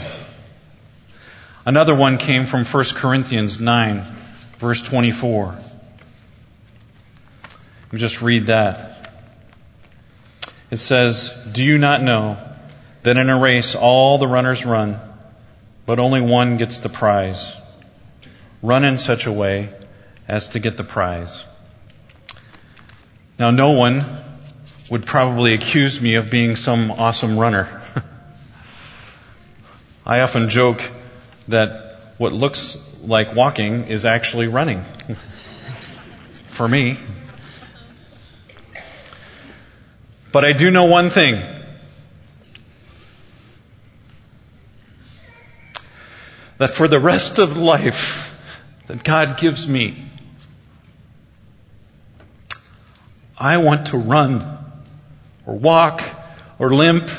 Another 1.64 1.94
one 1.94 2.18
came 2.18 2.46
from 2.46 2.64
1 2.64 2.84
Corinthians 2.94 3.60
9, 3.60 4.02
verse 4.58 4.82
24. 4.82 5.46
Let 7.92 7.92
me 7.92 7.98
just 7.98 8.22
read 8.22 8.46
that. 8.46 9.12
It 10.70 10.78
says, 10.78 11.30
Do 11.52 11.62
you 11.62 11.78
not 11.78 12.02
know 12.02 12.38
that 13.02 13.16
in 13.16 13.28
a 13.28 13.38
race 13.38 13.74
all 13.74 14.18
the 14.18 14.26
runners 14.26 14.64
run, 14.64 14.98
but 15.84 15.98
only 15.98 16.20
one 16.20 16.56
gets 16.56 16.78
the 16.78 16.88
prize? 16.88 17.52
Run 18.62 18.84
in 18.84 18.98
such 18.98 19.26
a 19.26 19.32
way 19.32 19.72
as 20.26 20.48
to 20.48 20.58
get 20.58 20.76
the 20.76 20.84
prize. 20.84 21.44
Now, 23.38 23.50
no 23.50 23.72
one 23.72 24.04
would 24.88 25.04
probably 25.04 25.52
accuse 25.52 26.00
me 26.00 26.14
of 26.14 26.30
being 26.30 26.56
some 26.56 26.90
awesome 26.92 27.38
runner. 27.38 27.81
I 30.04 30.20
often 30.20 30.48
joke 30.48 30.82
that 31.48 31.98
what 32.18 32.32
looks 32.32 32.76
like 33.02 33.34
walking 33.34 33.84
is 33.84 34.04
actually 34.04 34.48
running. 34.48 34.84
For 36.48 36.68
me. 36.68 36.98
But 40.32 40.44
I 40.44 40.52
do 40.52 40.70
know 40.70 40.84
one 40.84 41.10
thing. 41.10 41.42
that 46.62 46.74
for 46.74 46.86
the 46.86 47.00
rest 47.00 47.40
of 47.40 47.56
life 47.56 48.40
that 48.86 49.02
God 49.02 49.36
gives 49.36 49.66
me, 49.66 50.00
I 53.36 53.56
want 53.56 53.88
to 53.88 53.98
run 53.98 54.60
or 55.44 55.56
walk 55.56 56.04
or 56.60 56.72
limp 56.72 57.10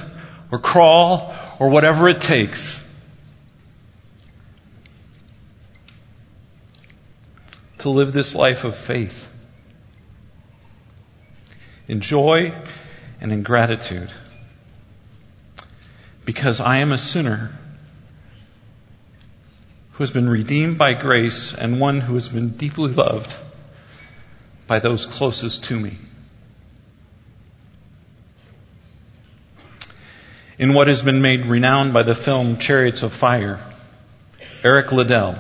or 0.49 0.59
crawl 0.59 1.35
or 1.63 1.69
whatever 1.69 2.09
it 2.09 2.19
takes. 2.19 2.81
To 7.77 7.89
live 7.89 8.11
this 8.11 8.35
life 8.35 8.65
of 8.65 8.75
faith. 8.75 9.29
In 11.87 12.01
joy 12.01 12.51
and 13.21 13.31
in 13.31 13.43
gratitude. 13.43 14.11
Because 16.25 16.59
I 16.59 16.79
am 16.79 16.91
a 16.91 16.97
sinner 16.97 17.57
who 19.93 20.03
has 20.03 20.11
been 20.11 20.27
redeemed 20.27 20.77
by 20.77 20.95
grace 20.95 21.53
and 21.53 21.79
one 21.79 22.01
who 22.01 22.15
has 22.15 22.27
been 22.27 22.49
deeply 22.49 22.91
loved 22.91 23.33
by 24.67 24.79
those 24.79 25.05
closest 25.05 25.63
to 25.63 25.79
me. 25.79 25.95
In 30.57 30.73
what 30.73 30.87
has 30.87 31.01
been 31.01 31.21
made 31.21 31.47
renowned 31.47 31.93
by 31.93 32.03
the 32.03 32.13
film 32.13 32.57
Chariots 32.57 33.01
of 33.01 33.11
Fire, 33.11 33.59
Eric 34.63 34.91
Liddell, 34.91 35.35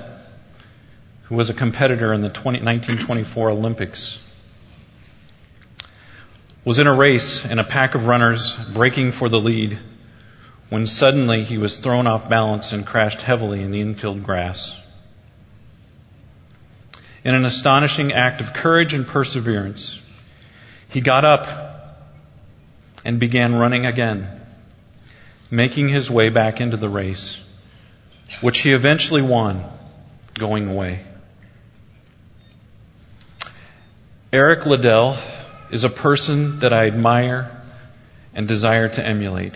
who 1.23 1.35
was 1.35 1.51
a 1.51 1.53
competitor 1.53 2.13
in 2.13 2.21
the 2.21 2.29
20, 2.29 2.59
1924 2.59 3.51
Olympics, 3.51 4.19
was 6.65 6.79
in 6.79 6.87
a 6.87 6.93
race 6.93 7.45
and 7.45 7.59
a 7.59 7.63
pack 7.63 7.93
of 7.93 8.07
runners 8.07 8.57
breaking 8.73 9.11
for 9.11 9.29
the 9.29 9.39
lead 9.39 9.77
when 10.69 10.87
suddenly 10.87 11.43
he 11.43 11.59
was 11.59 11.77
thrown 11.77 12.07
off 12.07 12.27
balance 12.27 12.71
and 12.71 12.83
crashed 12.83 13.21
heavily 13.21 13.61
in 13.61 13.69
the 13.69 13.81
infield 13.81 14.23
grass. 14.23 14.75
In 17.23 17.35
an 17.35 17.45
astonishing 17.45 18.13
act 18.13 18.41
of 18.41 18.53
courage 18.53 18.95
and 18.95 19.05
perseverance, 19.05 19.99
he 20.89 21.01
got 21.01 21.23
up 21.23 22.09
and 23.05 23.19
began 23.19 23.53
running 23.53 23.85
again, 23.85 24.41
making 25.49 25.89
his 25.89 26.09
way 26.09 26.29
back 26.29 26.59
into 26.59 26.77
the 26.77 26.89
race, 26.89 27.47
which 28.41 28.59
he 28.59 28.73
eventually 28.73 29.21
won, 29.21 29.63
going 30.33 30.67
away. 30.67 30.99
Eric 34.31 34.65
Liddell 34.65 35.15
is 35.69 35.83
a 35.83 35.89
person 35.89 36.59
that 36.59 36.73
I 36.73 36.87
admire 36.87 37.51
and 38.33 38.47
desire 38.47 38.89
to 38.89 39.05
emulate. 39.05 39.55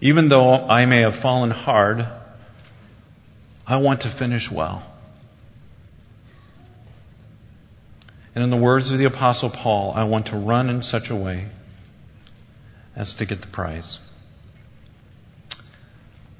Even 0.00 0.28
though 0.28 0.54
I 0.68 0.86
may 0.86 1.00
have 1.00 1.16
fallen 1.16 1.50
hard, 1.50 2.06
I 3.66 3.78
want 3.78 4.02
to 4.02 4.08
finish 4.08 4.50
well. 4.50 4.84
And 8.34 8.44
in 8.44 8.50
the 8.50 8.56
words 8.56 8.92
of 8.92 8.98
the 8.98 9.06
Apostle 9.06 9.50
Paul, 9.50 9.92
I 9.96 10.04
want 10.04 10.26
to 10.26 10.36
run 10.36 10.70
in 10.70 10.82
such 10.82 11.10
a 11.10 11.16
way 11.16 11.46
as 12.96 13.14
to 13.14 13.26
get 13.26 13.42
the 13.42 13.46
prize. 13.46 13.98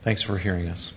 Thanks 0.02 0.22
for 0.22 0.38
hearing 0.38 0.68
us. 0.68 0.92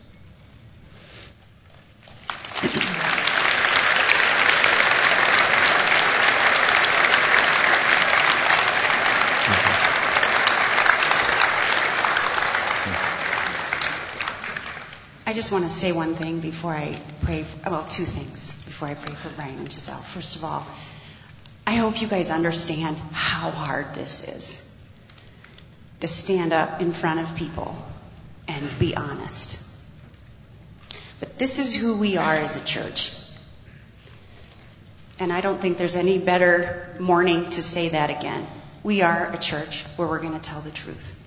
I 15.26 15.34
just 15.34 15.52
want 15.52 15.64
to 15.64 15.70
say 15.70 15.92
one 15.92 16.16
thing 16.16 16.40
before 16.40 16.74
I 16.74 16.96
pray, 17.22 17.44
for, 17.44 17.70
well, 17.70 17.86
two 17.86 18.04
things 18.04 18.64
before 18.66 18.88
I 18.88 18.96
pray 18.96 19.14
for 19.14 19.30
Brian 19.30 19.60
and 19.60 19.72
Giselle. 19.72 19.98
First 19.98 20.38
of 20.38 20.44
all, 20.44 20.66
I 21.68 21.76
hope 21.76 22.02
you 22.02 22.08
guys 22.08 22.32
understand 22.32 22.98
how 23.12 23.52
hard 23.52 23.94
this 23.94 24.28
is 24.28 24.69
to 26.00 26.08
stand 26.08 26.54
up 26.54 26.82
in 26.82 26.92
front 26.92 27.20
of 27.20 27.36
people 27.36 27.76
and 28.48 28.80
be 28.80 28.96
honest. 28.96 29.66
But 31.20 31.38
this 31.38 31.60
is 31.60 31.76
who 31.76 31.98
we 31.98 32.18
are 32.18 32.36
as 32.36 32.62
a 32.62 32.66
church. 32.66 33.14
And 35.20 35.34
I 35.34 35.42
don't 35.42 35.60
think 35.60 35.78
there's 35.78 35.98
any 35.98 36.18
better 36.18 36.96
morning 37.00 37.50
to 37.50 37.62
say 37.62 37.90
that 37.90 38.10
again. 38.10 38.46
We 38.84 39.02
are 39.02 39.32
a 39.32 39.38
church 39.38 39.84
where 39.98 40.08
we're 40.08 40.22
going 40.22 40.34
to 40.34 40.40
tell 40.40 40.62
the 40.62 40.72
truth. 40.72 41.18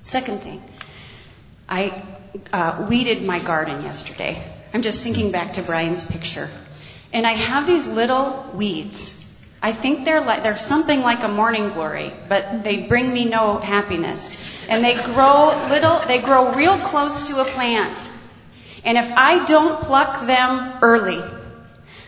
Second 0.00 0.38
thing, 0.38 0.62
I 1.68 2.02
uh, 2.52 2.86
weeded 2.88 3.22
my 3.22 3.38
garden 3.38 3.82
yesterday. 3.82 4.42
I'm 4.72 4.80
just 4.80 5.04
thinking 5.04 5.30
back 5.30 5.54
to 5.54 5.62
Brian's 5.62 6.06
picture. 6.06 6.48
And 7.12 7.26
I 7.26 7.32
have 7.32 7.66
these 7.66 7.86
little 7.86 8.50
weeds. 8.54 9.19
I 9.62 9.72
think 9.72 10.04
they're 10.04 10.22
like, 10.22 10.42
they're 10.42 10.56
something 10.56 11.02
like 11.02 11.22
a 11.22 11.28
morning 11.28 11.68
glory, 11.70 12.12
but 12.28 12.64
they 12.64 12.82
bring 12.82 13.12
me 13.12 13.26
no 13.26 13.58
happiness. 13.58 14.66
And 14.68 14.82
they 14.82 14.94
grow 14.94 15.48
little, 15.68 16.00
they 16.06 16.20
grow 16.20 16.54
real 16.54 16.78
close 16.78 17.28
to 17.28 17.40
a 17.40 17.44
plant. 17.44 18.10
And 18.84 18.96
if 18.96 19.12
I 19.12 19.44
don't 19.44 19.82
pluck 19.82 20.26
them 20.26 20.78
early, 20.80 21.22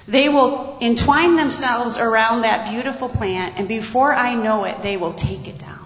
they 0.09 0.29
will 0.29 0.79
entwine 0.81 1.37
themselves 1.37 1.99
around 1.99 2.43
that 2.43 2.71
beautiful 2.71 3.09
plant, 3.09 3.59
and 3.59 3.69
before 3.69 4.12
I 4.15 4.35
know 4.35 4.65
it, 4.65 4.83
they 4.83 4.97
will 4.97 5.12
take 5.12 5.47
it 5.47 5.59
down. 5.59 5.79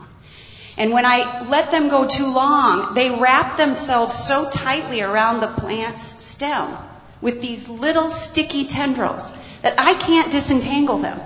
And 0.78 0.92
when 0.92 1.04
I 1.04 1.46
let 1.48 1.70
them 1.70 1.88
go 1.88 2.06
too 2.06 2.32
long, 2.32 2.94
they 2.94 3.10
wrap 3.10 3.56
themselves 3.56 4.14
so 4.14 4.48
tightly 4.50 5.00
around 5.00 5.40
the 5.40 5.48
plant's 5.48 6.02
stem 6.02 6.76
with 7.20 7.40
these 7.40 7.68
little 7.68 8.10
sticky 8.10 8.66
tendrils 8.66 9.36
that 9.62 9.74
I 9.78 9.94
can't 9.94 10.30
disentangle 10.30 10.98
them. 10.98 11.18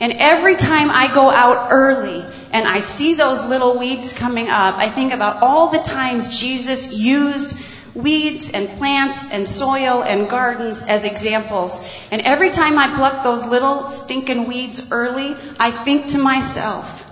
And 0.00 0.14
every 0.14 0.56
time 0.56 0.90
I 0.90 1.12
go 1.12 1.30
out 1.30 1.68
early 1.70 2.24
and 2.52 2.66
I 2.66 2.78
see 2.78 3.14
those 3.14 3.46
little 3.46 3.78
weeds 3.78 4.14
coming 4.14 4.48
up, 4.48 4.76
I 4.76 4.88
think 4.88 5.12
about 5.12 5.42
all 5.42 5.68
the 5.68 5.78
times 5.78 6.40
Jesus 6.40 6.98
used 6.98 7.66
weeds 7.94 8.52
and 8.52 8.68
plants 8.78 9.32
and 9.32 9.46
soil 9.46 10.02
and 10.02 10.28
gardens 10.28 10.82
as 10.86 11.04
examples. 11.04 11.84
And 12.10 12.22
every 12.22 12.50
time 12.50 12.78
I 12.78 12.94
pluck 12.94 13.22
those 13.22 13.44
little 13.44 13.88
stinking 13.88 14.48
weeds 14.48 14.90
early, 14.90 15.36
I 15.58 15.70
think 15.70 16.08
to 16.08 16.18
myself, 16.18 17.06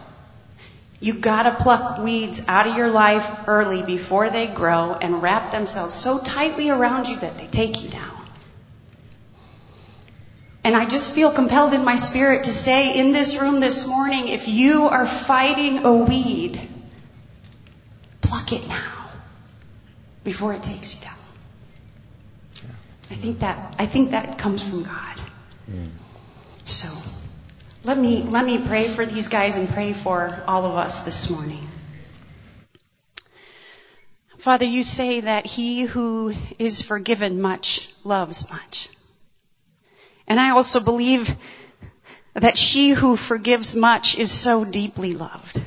you 1.00 1.14
gotta 1.14 1.52
pluck 1.52 1.98
weeds 1.98 2.44
out 2.48 2.66
of 2.66 2.76
your 2.76 2.90
life 2.90 3.46
early 3.46 3.82
before 3.82 4.30
they 4.30 4.46
grow 4.46 4.94
and 4.94 5.22
wrap 5.22 5.52
themselves 5.52 5.94
so 5.94 6.18
tightly 6.18 6.70
around 6.70 7.08
you 7.08 7.16
that 7.18 7.38
they 7.38 7.46
take 7.46 7.82
you 7.82 7.90
down. 7.90 8.07
And 10.68 10.76
I 10.76 10.84
just 10.84 11.14
feel 11.14 11.32
compelled 11.32 11.72
in 11.72 11.82
my 11.82 11.96
spirit 11.96 12.44
to 12.44 12.52
say 12.52 13.00
in 13.00 13.14
this 13.14 13.40
room 13.40 13.58
this 13.58 13.88
morning, 13.88 14.28
if 14.28 14.48
you 14.48 14.82
are 14.82 15.06
fighting 15.06 15.86
a 15.86 15.94
weed, 15.94 16.60
pluck 18.20 18.52
it 18.52 18.68
now 18.68 19.08
before 20.24 20.52
it 20.52 20.62
takes 20.62 20.94
you 20.94 21.06
down. 21.06 22.74
I 23.10 23.14
think 23.14 23.38
that, 23.38 23.76
I 23.78 23.86
think 23.86 24.10
that 24.10 24.36
comes 24.36 24.62
from 24.62 24.82
God. 24.82 25.20
Mm. 25.70 25.88
So, 26.66 27.00
let 27.84 27.96
me, 27.96 28.24
let 28.24 28.44
me 28.44 28.58
pray 28.58 28.88
for 28.88 29.06
these 29.06 29.28
guys 29.28 29.56
and 29.56 29.70
pray 29.70 29.94
for 29.94 30.38
all 30.46 30.66
of 30.66 30.74
us 30.74 31.06
this 31.06 31.30
morning. 31.30 31.66
Father, 34.36 34.66
you 34.66 34.82
say 34.82 35.20
that 35.20 35.46
he 35.46 35.84
who 35.84 36.34
is 36.58 36.82
forgiven 36.82 37.40
much 37.40 37.88
loves 38.04 38.50
much. 38.50 38.90
And 40.28 40.38
I 40.38 40.50
also 40.50 40.78
believe 40.80 41.34
that 42.34 42.56
she 42.58 42.90
who 42.90 43.16
forgives 43.16 43.74
much 43.74 44.16
is 44.18 44.30
so 44.30 44.64
deeply 44.64 45.14
loved. 45.14 45.60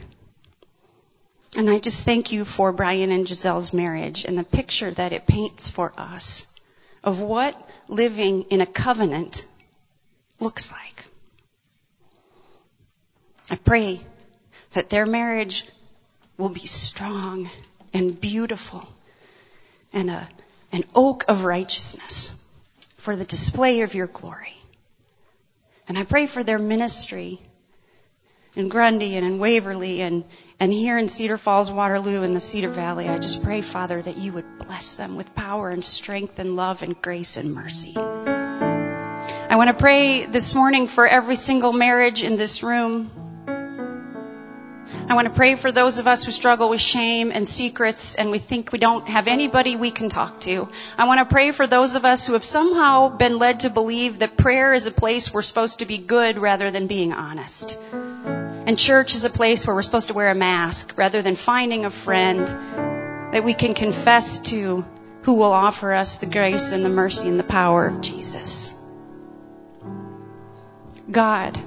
And 1.57 1.69
I 1.69 1.79
just 1.79 2.05
thank 2.05 2.31
you 2.31 2.45
for 2.45 2.71
Brian 2.71 3.11
and 3.11 3.27
Giselle's 3.27 3.73
marriage 3.73 4.23
and 4.23 4.37
the 4.37 4.43
picture 4.43 4.91
that 4.91 5.11
it 5.11 5.27
paints 5.27 5.69
for 5.69 5.91
us 5.97 6.55
of 7.03 7.19
what 7.19 7.55
living 7.89 8.43
in 8.43 8.61
a 8.61 8.65
covenant 8.65 9.45
looks 10.39 10.71
like. 10.71 11.05
I 13.49 13.55
pray 13.55 13.99
that 14.71 14.89
their 14.89 15.05
marriage 15.05 15.67
will 16.37 16.49
be 16.49 16.65
strong 16.65 17.49
and 17.93 18.19
beautiful 18.21 18.87
and 19.91 20.09
a, 20.09 20.29
an 20.71 20.85
oak 20.95 21.25
of 21.27 21.43
righteousness 21.43 22.49
for 22.95 23.15
the 23.15 23.25
display 23.25 23.81
of 23.81 23.93
your 23.93 24.07
glory. 24.07 24.50
And 25.91 25.97
I 25.97 26.05
pray 26.05 26.25
for 26.25 26.41
their 26.41 26.57
ministry 26.57 27.37
in 28.55 28.69
Grundy 28.69 29.17
and 29.17 29.27
in 29.27 29.39
Waverly 29.39 29.99
and, 29.99 30.23
and 30.57 30.71
here 30.71 30.97
in 30.97 31.09
Cedar 31.09 31.37
Falls, 31.37 31.69
Waterloo, 31.69 32.23
and 32.23 32.33
the 32.33 32.39
Cedar 32.39 32.69
Valley. 32.69 33.09
I 33.09 33.17
just 33.17 33.43
pray, 33.43 33.59
Father, 33.59 34.01
that 34.01 34.15
you 34.15 34.31
would 34.31 34.57
bless 34.57 34.95
them 34.95 35.17
with 35.17 35.35
power 35.35 35.69
and 35.69 35.83
strength 35.83 36.39
and 36.39 36.55
love 36.55 36.81
and 36.81 36.95
grace 37.01 37.35
and 37.35 37.53
mercy. 37.53 37.93
I 37.97 39.55
want 39.57 39.67
to 39.67 39.73
pray 39.73 40.25
this 40.27 40.55
morning 40.55 40.87
for 40.87 41.05
every 41.05 41.35
single 41.35 41.73
marriage 41.73 42.23
in 42.23 42.37
this 42.37 42.63
room 42.63 43.11
I 45.11 45.13
want 45.13 45.27
to 45.27 45.33
pray 45.33 45.55
for 45.55 45.73
those 45.73 45.99
of 45.99 46.07
us 46.07 46.23
who 46.23 46.31
struggle 46.31 46.69
with 46.69 46.79
shame 46.79 47.33
and 47.33 47.45
secrets 47.45 48.15
and 48.15 48.31
we 48.31 48.37
think 48.37 48.71
we 48.71 48.79
don't 48.79 49.09
have 49.09 49.27
anybody 49.27 49.75
we 49.75 49.91
can 49.91 50.07
talk 50.07 50.39
to. 50.47 50.69
I 50.97 51.03
want 51.03 51.19
to 51.19 51.25
pray 51.25 51.51
for 51.51 51.67
those 51.67 51.95
of 51.95 52.05
us 52.05 52.25
who 52.25 52.31
have 52.31 52.45
somehow 52.45 53.09
been 53.09 53.37
led 53.37 53.59
to 53.59 53.69
believe 53.69 54.19
that 54.19 54.37
prayer 54.37 54.71
is 54.71 54.87
a 54.87 54.91
place 54.91 55.33
we're 55.33 55.41
supposed 55.41 55.79
to 55.79 55.85
be 55.85 55.97
good 55.97 56.37
rather 56.37 56.71
than 56.71 56.87
being 56.87 57.11
honest. 57.11 57.77
And 57.91 58.79
church 58.79 59.13
is 59.13 59.25
a 59.25 59.29
place 59.29 59.67
where 59.67 59.75
we're 59.75 59.81
supposed 59.81 60.07
to 60.07 60.13
wear 60.13 60.31
a 60.31 60.33
mask 60.33 60.97
rather 60.97 61.21
than 61.21 61.35
finding 61.35 61.83
a 61.83 61.89
friend 61.89 62.47
that 63.33 63.43
we 63.43 63.53
can 63.53 63.73
confess 63.73 64.39
to 64.51 64.85
who 65.23 65.33
will 65.33 65.51
offer 65.51 65.91
us 65.91 66.19
the 66.19 66.25
grace 66.25 66.71
and 66.71 66.85
the 66.85 66.89
mercy 66.89 67.27
and 67.27 67.37
the 67.37 67.43
power 67.43 67.85
of 67.85 67.99
Jesus. 67.99 68.81
God, 71.11 71.59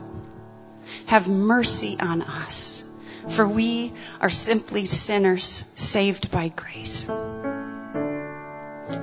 have 1.04 1.28
mercy 1.28 1.98
on 2.00 2.22
us 2.22 2.90
for 3.28 3.46
we 3.46 3.92
are 4.20 4.30
simply 4.30 4.84
sinners 4.84 5.44
saved 5.44 6.30
by 6.30 6.48
grace. 6.48 7.04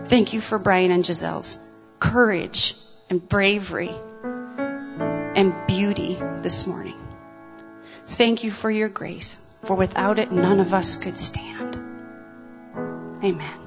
Thank 0.08 0.34
you 0.34 0.42
for 0.42 0.60
Brian 0.60 0.92
and 0.92 1.06
Giselle's 1.06 1.58
courage 2.00 2.76
and 3.10 3.28
bravery 3.28 3.92
and 5.36 5.54
beauty 5.68 6.16
this 6.42 6.68
morning. 6.68 6.98
Thank 8.08 8.44
you 8.44 8.52
for 8.52 8.70
your 8.70 8.90
grace, 8.90 9.48
for 9.64 9.76
without 9.76 10.20
it, 10.20 10.32
none 10.32 10.60
of 10.60 10.74
us 10.74 10.98
could 10.98 11.18
stand. 11.18 11.76
Amen. 13.24 13.61